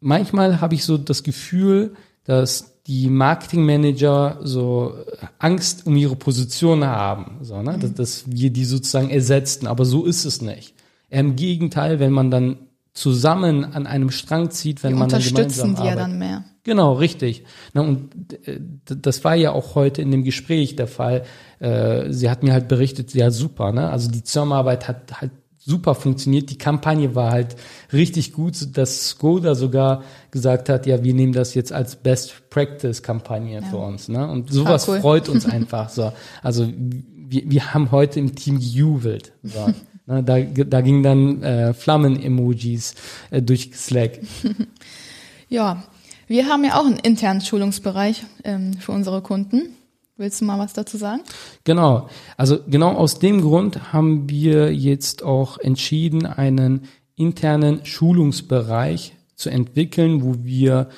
manchmal 0.00 0.60
habe 0.60 0.74
ich 0.74 0.84
so 0.84 0.98
das 0.98 1.24
Gefühl, 1.24 1.94
dass 2.24 2.69
die 2.86 3.08
Marketingmanager 3.08 4.38
so 4.42 4.94
Angst 5.38 5.86
um 5.86 5.96
ihre 5.96 6.16
Position 6.16 6.84
haben, 6.84 7.38
so, 7.42 7.62
ne? 7.62 7.78
dass, 7.78 7.94
dass 7.94 8.24
wir 8.26 8.50
die 8.50 8.64
sozusagen 8.64 9.10
ersetzten, 9.10 9.66
aber 9.66 9.84
so 9.84 10.04
ist 10.04 10.24
es 10.24 10.42
nicht. 10.42 10.74
Im 11.08 11.36
Gegenteil, 11.36 12.00
wenn 12.00 12.12
man 12.12 12.30
dann 12.30 12.56
zusammen 12.92 13.64
an 13.64 13.86
einem 13.86 14.10
Strang 14.10 14.50
zieht, 14.50 14.82
wenn 14.82 14.94
die 14.94 14.98
man 14.98 15.08
dann 15.08 15.22
gemeinsam 15.22 15.76
die 15.76 15.84
ja 15.84 15.94
dann 15.94 16.18
mehr. 16.18 16.44
Genau, 16.62 16.92
richtig. 16.94 17.44
Na, 17.72 17.82
und 17.82 18.10
äh, 18.46 18.60
das 18.84 19.24
war 19.24 19.34
ja 19.34 19.52
auch 19.52 19.74
heute 19.74 20.02
in 20.02 20.10
dem 20.10 20.24
Gespräch 20.24 20.76
der 20.76 20.86
Fall. 20.86 21.24
Äh, 21.58 22.12
sie 22.12 22.28
hat 22.28 22.42
mir 22.42 22.52
halt 22.52 22.68
berichtet, 22.68 23.14
ja 23.14 23.30
super, 23.30 23.72
ne? 23.72 23.88
Also 23.88 24.10
die 24.10 24.22
Zusammenarbeit 24.22 24.86
hat 24.86 25.20
halt 25.20 25.30
super 25.70 25.94
funktioniert. 25.94 26.50
Die 26.50 26.58
Kampagne 26.58 27.14
war 27.14 27.30
halt 27.30 27.56
richtig 27.92 28.32
gut, 28.32 28.76
dass 28.76 29.08
Skoda 29.08 29.54
sogar 29.54 30.02
gesagt 30.30 30.68
hat, 30.68 30.86
ja, 30.86 31.02
wir 31.02 31.14
nehmen 31.14 31.32
das 31.32 31.54
jetzt 31.54 31.72
als 31.72 31.96
Best 31.96 32.50
Practice 32.50 33.02
Kampagne 33.02 33.60
ja. 33.60 33.62
für 33.62 33.78
uns. 33.78 34.08
Ne? 34.08 34.28
Und 34.28 34.52
sowas 34.52 34.88
cool. 34.88 35.00
freut 35.00 35.28
uns 35.28 35.46
einfach 35.50 35.88
so. 35.88 36.12
Also 36.42 36.68
wir, 36.68 37.42
wir 37.50 37.72
haben 37.72 37.90
heute 37.90 38.18
im 38.20 38.34
Team 38.34 38.58
gejubelt. 38.58 39.32
So. 39.42 39.68
ne, 40.06 40.22
da, 40.22 40.40
da 40.40 40.80
ging 40.80 41.02
dann 41.02 41.42
äh, 41.42 41.72
Flammen-Emojis 41.72 42.94
äh, 43.30 43.40
durch 43.40 43.70
Slack. 43.74 44.18
Ja, 45.52 45.82
wir 46.28 46.46
haben 46.46 46.64
ja 46.64 46.78
auch 46.78 46.86
einen 46.86 47.00
internen 47.00 47.40
Schulungsbereich 47.40 48.22
ähm, 48.44 48.74
für 48.74 48.92
unsere 48.92 49.20
Kunden. 49.20 49.74
Willst 50.20 50.42
du 50.42 50.44
mal 50.44 50.58
was 50.58 50.74
dazu 50.74 50.98
sagen? 50.98 51.22
Genau. 51.64 52.10
Also 52.36 52.58
genau 52.68 52.92
aus 52.92 53.20
dem 53.20 53.40
Grund 53.40 53.94
haben 53.94 54.28
wir 54.28 54.70
jetzt 54.70 55.22
auch 55.22 55.56
entschieden, 55.56 56.26
einen 56.26 56.82
internen 57.16 57.86
Schulungsbereich 57.86 59.16
zu 59.34 59.48
entwickeln, 59.48 60.22
wo 60.22 60.44
wir 60.44 60.90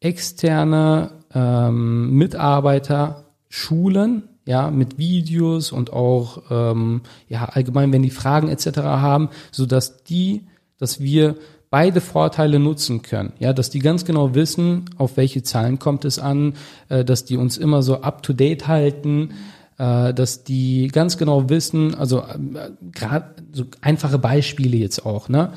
externe 0.00 1.10
ähm, 1.34 2.16
Mitarbeiter 2.16 3.26
schulen, 3.50 4.30
ja, 4.46 4.70
mit 4.70 4.96
Videos 4.96 5.70
und 5.70 5.92
auch 5.92 6.44
ähm, 6.50 7.02
ja 7.28 7.44
allgemein, 7.44 7.92
wenn 7.92 8.02
die 8.02 8.08
Fragen 8.08 8.48
etc. 8.48 8.78
haben, 8.78 9.28
so 9.52 9.66
dass 9.66 10.04
die, 10.04 10.46
dass 10.78 11.00
wir 11.00 11.36
beide 11.74 12.00
Vorteile 12.00 12.60
nutzen 12.60 13.02
können. 13.02 13.32
Ja, 13.40 13.52
dass 13.52 13.68
die 13.68 13.80
ganz 13.80 14.04
genau 14.04 14.36
wissen, 14.36 14.84
auf 14.96 15.16
welche 15.16 15.42
Zahlen 15.42 15.80
kommt 15.80 16.04
es 16.04 16.20
an, 16.20 16.54
äh, 16.88 17.04
dass 17.04 17.24
die 17.24 17.36
uns 17.36 17.58
immer 17.58 17.82
so 17.82 18.00
up 18.00 18.22
to 18.22 18.32
date 18.32 18.68
halten, 18.68 19.30
äh, 19.76 20.14
dass 20.14 20.44
die 20.44 20.86
ganz 20.86 21.18
genau 21.18 21.48
wissen, 21.48 21.96
also 21.96 22.20
äh, 22.20 22.70
gerade 22.92 23.34
so 23.52 23.64
einfache 23.80 24.20
Beispiele 24.20 24.76
jetzt 24.76 25.04
auch, 25.04 25.28
ne? 25.28 25.50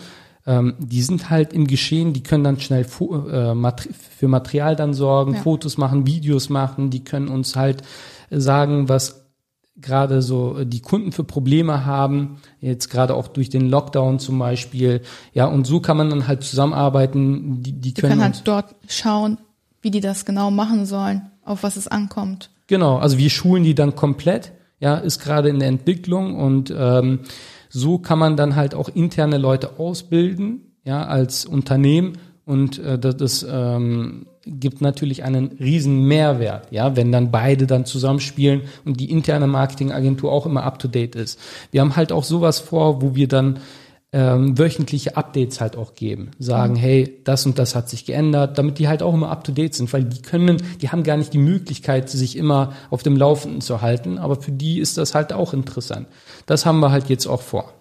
Ähm, 0.47 0.73
die 0.79 1.03
sind 1.03 1.29
halt 1.29 1.53
im 1.53 1.67
Geschehen, 1.67 2.13
die 2.13 2.23
können 2.23 2.43
dann 2.43 2.59
schnell 2.59 2.83
für 2.83 4.27
Material 4.27 4.75
dann 4.75 4.95
sorgen, 4.95 5.35
ja. 5.35 5.41
Fotos 5.41 5.77
machen, 5.77 6.07
Videos 6.07 6.49
machen, 6.49 6.89
die 6.89 7.03
können 7.03 7.27
uns 7.27 7.55
halt 7.55 7.83
sagen, 8.31 8.89
was 8.89 9.26
gerade 9.79 10.21
so 10.21 10.57
äh, 10.57 10.65
die 10.65 10.81
Kunden 10.81 11.11
für 11.11 11.23
Probleme 11.23 11.85
haben, 11.85 12.37
jetzt 12.61 12.89
gerade 12.89 13.15
auch 13.15 13.27
durch 13.27 13.49
den 13.49 13.69
Lockdown 13.69 14.19
zum 14.19 14.39
Beispiel. 14.39 15.01
Ja, 15.33 15.45
und 15.45 15.67
so 15.67 15.79
kann 15.79 15.97
man 15.97 16.09
dann 16.09 16.27
halt 16.27 16.43
zusammenarbeiten. 16.43 17.61
Die, 17.61 17.73
die 17.73 17.93
können, 17.93 18.13
können 18.13 18.23
halt 18.23 18.41
dort 18.45 18.75
schauen, 18.87 19.37
wie 19.81 19.91
die 19.91 20.01
das 20.01 20.25
genau 20.25 20.51
machen 20.51 20.85
sollen, 20.85 21.29
auf 21.43 21.63
was 21.63 21.77
es 21.77 21.87
ankommt. 21.87 22.49
Genau, 22.67 22.97
also 22.97 23.17
wir 23.17 23.29
schulen 23.29 23.63
die 23.63 23.75
dann 23.75 23.95
komplett, 23.95 24.51
ja, 24.79 24.95
ist 24.97 25.19
gerade 25.19 25.49
in 25.49 25.59
der 25.59 25.69
Entwicklung 25.69 26.35
und 26.35 26.73
ähm, 26.75 27.21
so 27.69 27.97
kann 27.97 28.19
man 28.19 28.35
dann 28.35 28.55
halt 28.55 28.75
auch 28.75 28.89
interne 28.89 29.37
Leute 29.37 29.79
ausbilden, 29.79 30.73
ja, 30.83 31.05
als 31.05 31.45
Unternehmen 31.45 32.17
und 32.45 32.79
äh, 32.79 32.99
das, 32.99 33.17
das 33.17 33.47
ähm, 33.49 34.27
gibt 34.59 34.81
natürlich 34.81 35.23
einen 35.23 35.57
riesen 35.59 36.07
Mehrwert, 36.07 36.67
ja, 36.71 36.95
wenn 36.95 37.11
dann 37.11 37.31
beide 37.31 37.67
dann 37.67 37.85
zusammenspielen 37.85 38.61
und 38.85 38.99
die 38.99 39.11
interne 39.11 39.47
Marketingagentur 39.47 40.31
auch 40.31 40.45
immer 40.45 40.63
up 40.63 40.79
to 40.79 40.87
date 40.87 41.15
ist. 41.15 41.39
Wir 41.71 41.81
haben 41.81 41.95
halt 41.95 42.11
auch 42.11 42.23
sowas 42.23 42.59
vor, 42.59 43.01
wo 43.01 43.15
wir 43.15 43.27
dann 43.27 43.59
ähm, 44.13 44.57
wöchentliche 44.57 45.17
Updates 45.17 45.59
halt 45.59 45.75
auch 45.75 45.93
geben, 45.93 46.31
sagen, 46.39 46.73
mhm. 46.73 46.77
hey, 46.77 47.19
das 47.25 47.45
und 47.45 47.59
das 47.59 47.75
hat 47.75 47.89
sich 47.89 48.05
geändert, 48.05 48.57
damit 48.57 48.79
die 48.79 48.87
halt 48.87 49.03
auch 49.03 49.13
immer 49.13 49.29
up 49.29 49.43
to 49.43 49.51
date 49.51 49.75
sind, 49.75 49.91
weil 49.91 50.05
die 50.05 50.21
können, 50.21 50.61
die 50.81 50.89
haben 50.89 51.03
gar 51.03 51.17
nicht 51.17 51.33
die 51.33 51.39
Möglichkeit, 51.39 52.09
sich 52.09 52.37
immer 52.37 52.73
auf 52.89 53.03
dem 53.03 53.17
Laufenden 53.17 53.61
zu 53.61 53.81
halten, 53.81 54.17
aber 54.17 54.37
für 54.37 54.51
die 54.51 54.79
ist 54.79 54.97
das 54.97 55.13
halt 55.13 55.33
auch 55.33 55.53
interessant. 55.53 56.07
Das 56.45 56.65
haben 56.65 56.79
wir 56.79 56.91
halt 56.91 57.09
jetzt 57.09 57.27
auch 57.27 57.41
vor. 57.41 57.73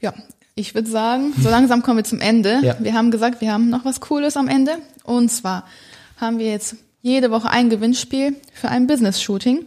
Ja, 0.00 0.12
ich 0.58 0.74
würde 0.74 0.90
sagen, 0.90 1.34
so 1.38 1.50
langsam 1.50 1.82
kommen 1.82 1.98
wir 1.98 2.04
zum 2.04 2.20
Ende. 2.20 2.60
Ja. 2.62 2.76
Wir 2.80 2.94
haben 2.94 3.10
gesagt, 3.10 3.42
wir 3.42 3.52
haben 3.52 3.68
noch 3.68 3.84
was 3.84 4.00
Cooles 4.00 4.38
am 4.38 4.48
Ende. 4.48 4.78
Und 5.04 5.30
zwar 5.30 5.64
haben 6.16 6.38
wir 6.38 6.46
jetzt 6.46 6.76
jede 7.02 7.30
Woche 7.30 7.50
ein 7.50 7.68
Gewinnspiel 7.68 8.34
für 8.54 8.68
ein 8.68 8.86
Business-Shooting. 8.86 9.66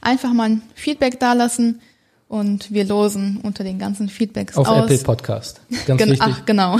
Einfach 0.00 0.32
mal 0.32 0.50
ein 0.50 0.62
Feedback 0.74 1.20
dalassen 1.20 1.80
und 2.26 2.72
wir 2.72 2.84
losen 2.84 3.38
unter 3.42 3.62
den 3.62 3.78
ganzen 3.78 4.08
Feedbacks 4.08 4.56
Auf 4.56 4.66
aus. 4.66 4.84
Apple 4.84 4.98
Podcast. 4.98 5.60
Ganz 5.86 5.98
Gen 5.98 6.10
wichtig. 6.10 6.28
Ach, 6.28 6.44
genau. 6.44 6.78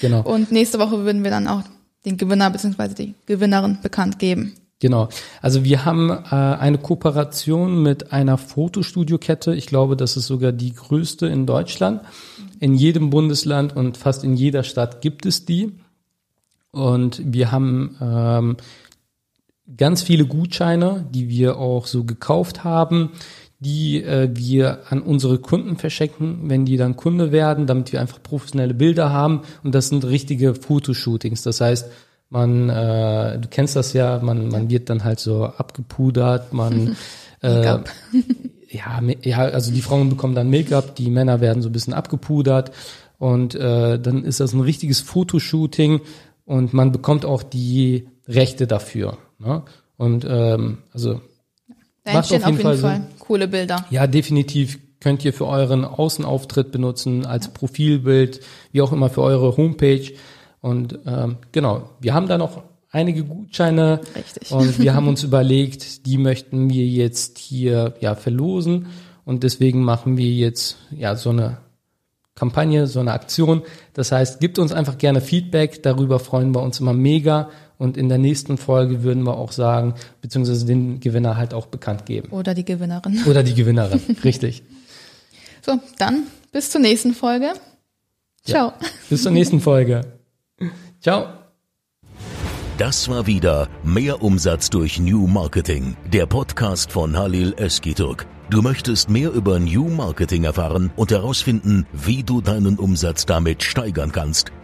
genau. 0.00 0.22
Und 0.24 0.52
nächste 0.52 0.78
Woche 0.78 1.04
würden 1.04 1.22
wir 1.24 1.30
dann 1.30 1.48
auch 1.48 1.62
den 2.04 2.16
Gewinner 2.16 2.50
bzw. 2.50 2.88
die 2.88 3.14
Gewinnerin 3.26 3.78
bekannt 3.82 4.18
geben. 4.18 4.54
Genau. 4.84 5.08
Also 5.40 5.64
wir 5.64 5.86
haben 5.86 6.10
äh, 6.10 6.34
eine 6.34 6.76
Kooperation 6.76 7.82
mit 7.82 8.12
einer 8.12 8.36
Fotostudiokette. 8.36 9.54
Ich 9.54 9.64
glaube, 9.64 9.96
das 9.96 10.18
ist 10.18 10.26
sogar 10.26 10.52
die 10.52 10.74
größte 10.74 11.26
in 11.26 11.46
Deutschland 11.46 12.02
in 12.60 12.74
jedem 12.74 13.08
Bundesland 13.08 13.74
und 13.74 13.96
fast 13.96 14.24
in 14.24 14.36
jeder 14.36 14.62
Stadt 14.62 15.00
gibt 15.00 15.24
es 15.24 15.46
die. 15.46 15.72
Und 16.70 17.22
wir 17.24 17.50
haben 17.50 17.96
ähm, 17.98 18.56
ganz 19.74 20.02
viele 20.02 20.26
Gutscheine, 20.26 21.06
die 21.10 21.30
wir 21.30 21.56
auch 21.56 21.86
so 21.86 22.04
gekauft 22.04 22.62
haben, 22.62 23.12
die 23.60 24.02
äh, 24.02 24.28
wir 24.34 24.80
an 24.90 25.00
unsere 25.00 25.38
Kunden 25.38 25.78
verschenken, 25.78 26.50
wenn 26.50 26.66
die 26.66 26.76
dann 26.76 26.96
Kunde 26.96 27.32
werden, 27.32 27.66
damit 27.66 27.90
wir 27.94 28.02
einfach 28.02 28.22
professionelle 28.22 28.74
Bilder 28.74 29.10
haben. 29.10 29.44
Und 29.62 29.74
das 29.74 29.88
sind 29.88 30.04
richtige 30.04 30.54
Fotoshootings. 30.54 31.40
Das 31.40 31.62
heißt, 31.62 31.90
man, 32.30 32.68
äh, 32.68 33.38
du 33.38 33.48
kennst 33.48 33.76
das 33.76 33.92
ja, 33.92 34.18
man, 34.22 34.48
man 34.48 34.70
wird 34.70 34.90
dann 34.90 35.04
halt 35.04 35.20
so 35.20 35.44
abgepudert, 35.44 36.52
man 36.52 36.96
äh, 37.42 37.64
ja, 38.68 39.00
ja, 39.22 39.38
also 39.38 39.72
die 39.72 39.82
Frauen 39.82 40.10
bekommen 40.10 40.34
dann 40.34 40.50
Make-up, 40.50 40.96
die 40.96 41.10
Männer 41.10 41.40
werden 41.40 41.62
so 41.62 41.68
ein 41.68 41.72
bisschen 41.72 41.94
abgepudert 41.94 42.72
und 43.18 43.54
äh, 43.54 43.98
dann 43.98 44.24
ist 44.24 44.40
das 44.40 44.52
ein 44.52 44.60
richtiges 44.60 45.00
Fotoshooting 45.00 46.00
und 46.44 46.74
man 46.74 46.92
bekommt 46.92 47.24
auch 47.24 47.42
die 47.42 48.08
Rechte 48.26 48.66
dafür. 48.66 49.18
Ne? 49.38 49.62
Und 49.96 50.26
ähm, 50.28 50.78
also 50.92 51.20
da 52.04 52.12
entstehen 52.12 52.44
auf 52.44 52.50
jeden, 52.50 52.62
Fall, 52.62 52.76
Fall 52.78 53.06
coole 53.18 53.48
Bilder. 53.48 53.86
Ja, 53.90 54.06
definitiv 54.06 54.78
könnt 55.00 55.24
ihr 55.24 55.32
für 55.32 55.46
euren 55.46 55.84
Außenauftritt 55.84 56.72
benutzen, 56.72 57.26
als 57.26 57.48
Profilbild, 57.48 58.40
wie 58.72 58.82
auch 58.82 58.92
immer 58.92 59.10
für 59.10 59.22
eure 59.22 59.56
Homepage. 59.56 60.10
Und 60.64 60.98
ähm, 61.04 61.36
genau, 61.52 61.90
wir 62.00 62.14
haben 62.14 62.26
da 62.26 62.38
noch 62.38 62.62
einige 62.90 63.22
Gutscheine 63.22 64.00
Richtig. 64.16 64.50
und 64.50 64.78
wir 64.78 64.94
haben 64.94 65.08
uns 65.08 65.22
überlegt, 65.22 66.06
die 66.06 66.16
möchten 66.16 66.70
wir 66.70 66.86
jetzt 66.86 67.36
hier 67.36 67.92
ja 68.00 68.14
verlosen 68.14 68.86
und 69.26 69.42
deswegen 69.42 69.82
machen 69.82 70.16
wir 70.16 70.30
jetzt 70.30 70.78
ja 70.90 71.16
so 71.16 71.28
eine 71.28 71.58
Kampagne, 72.34 72.86
so 72.86 72.98
eine 72.98 73.12
Aktion. 73.12 73.60
Das 73.92 74.10
heißt, 74.10 74.40
gibt 74.40 74.58
uns 74.58 74.72
einfach 74.72 74.96
gerne 74.96 75.20
Feedback, 75.20 75.82
darüber 75.82 76.18
freuen 76.18 76.54
wir 76.54 76.62
uns 76.62 76.80
immer 76.80 76.94
mega 76.94 77.50
und 77.76 77.98
in 77.98 78.08
der 78.08 78.16
nächsten 78.16 78.56
Folge 78.56 79.02
würden 79.02 79.24
wir 79.24 79.36
auch 79.36 79.52
sagen, 79.52 79.96
beziehungsweise 80.22 80.64
den 80.64 80.98
Gewinner 80.98 81.36
halt 81.36 81.52
auch 81.52 81.66
bekannt 81.66 82.06
geben. 82.06 82.30
Oder 82.30 82.54
die 82.54 82.64
Gewinnerin. 82.64 83.22
Oder 83.26 83.42
die 83.42 83.52
Gewinnerin, 83.52 84.00
richtig. 84.24 84.62
So, 85.60 85.78
dann 85.98 86.22
bis 86.52 86.70
zur 86.70 86.80
nächsten 86.80 87.12
Folge. 87.12 87.52
Ciao. 88.46 88.68
Ja, 88.68 88.78
bis 89.10 89.24
zur 89.24 89.32
nächsten 89.32 89.60
Folge. 89.60 90.06
Ciao. 91.04 91.26
Das 92.78 93.10
war 93.10 93.26
wieder 93.26 93.68
Mehr 93.82 94.22
Umsatz 94.22 94.70
durch 94.70 94.98
New 94.98 95.26
Marketing, 95.26 95.98
der 96.10 96.24
Podcast 96.24 96.90
von 96.90 97.14
Halil 97.14 97.52
Eskiturk. 97.58 98.26
Du 98.48 98.62
möchtest 98.62 99.10
mehr 99.10 99.30
über 99.30 99.58
New 99.58 99.90
Marketing 99.90 100.44
erfahren 100.44 100.90
und 100.96 101.10
herausfinden, 101.10 101.86
wie 101.92 102.22
du 102.22 102.40
deinen 102.40 102.78
Umsatz 102.78 103.26
damit 103.26 103.62
steigern 103.62 104.12
kannst 104.12 104.50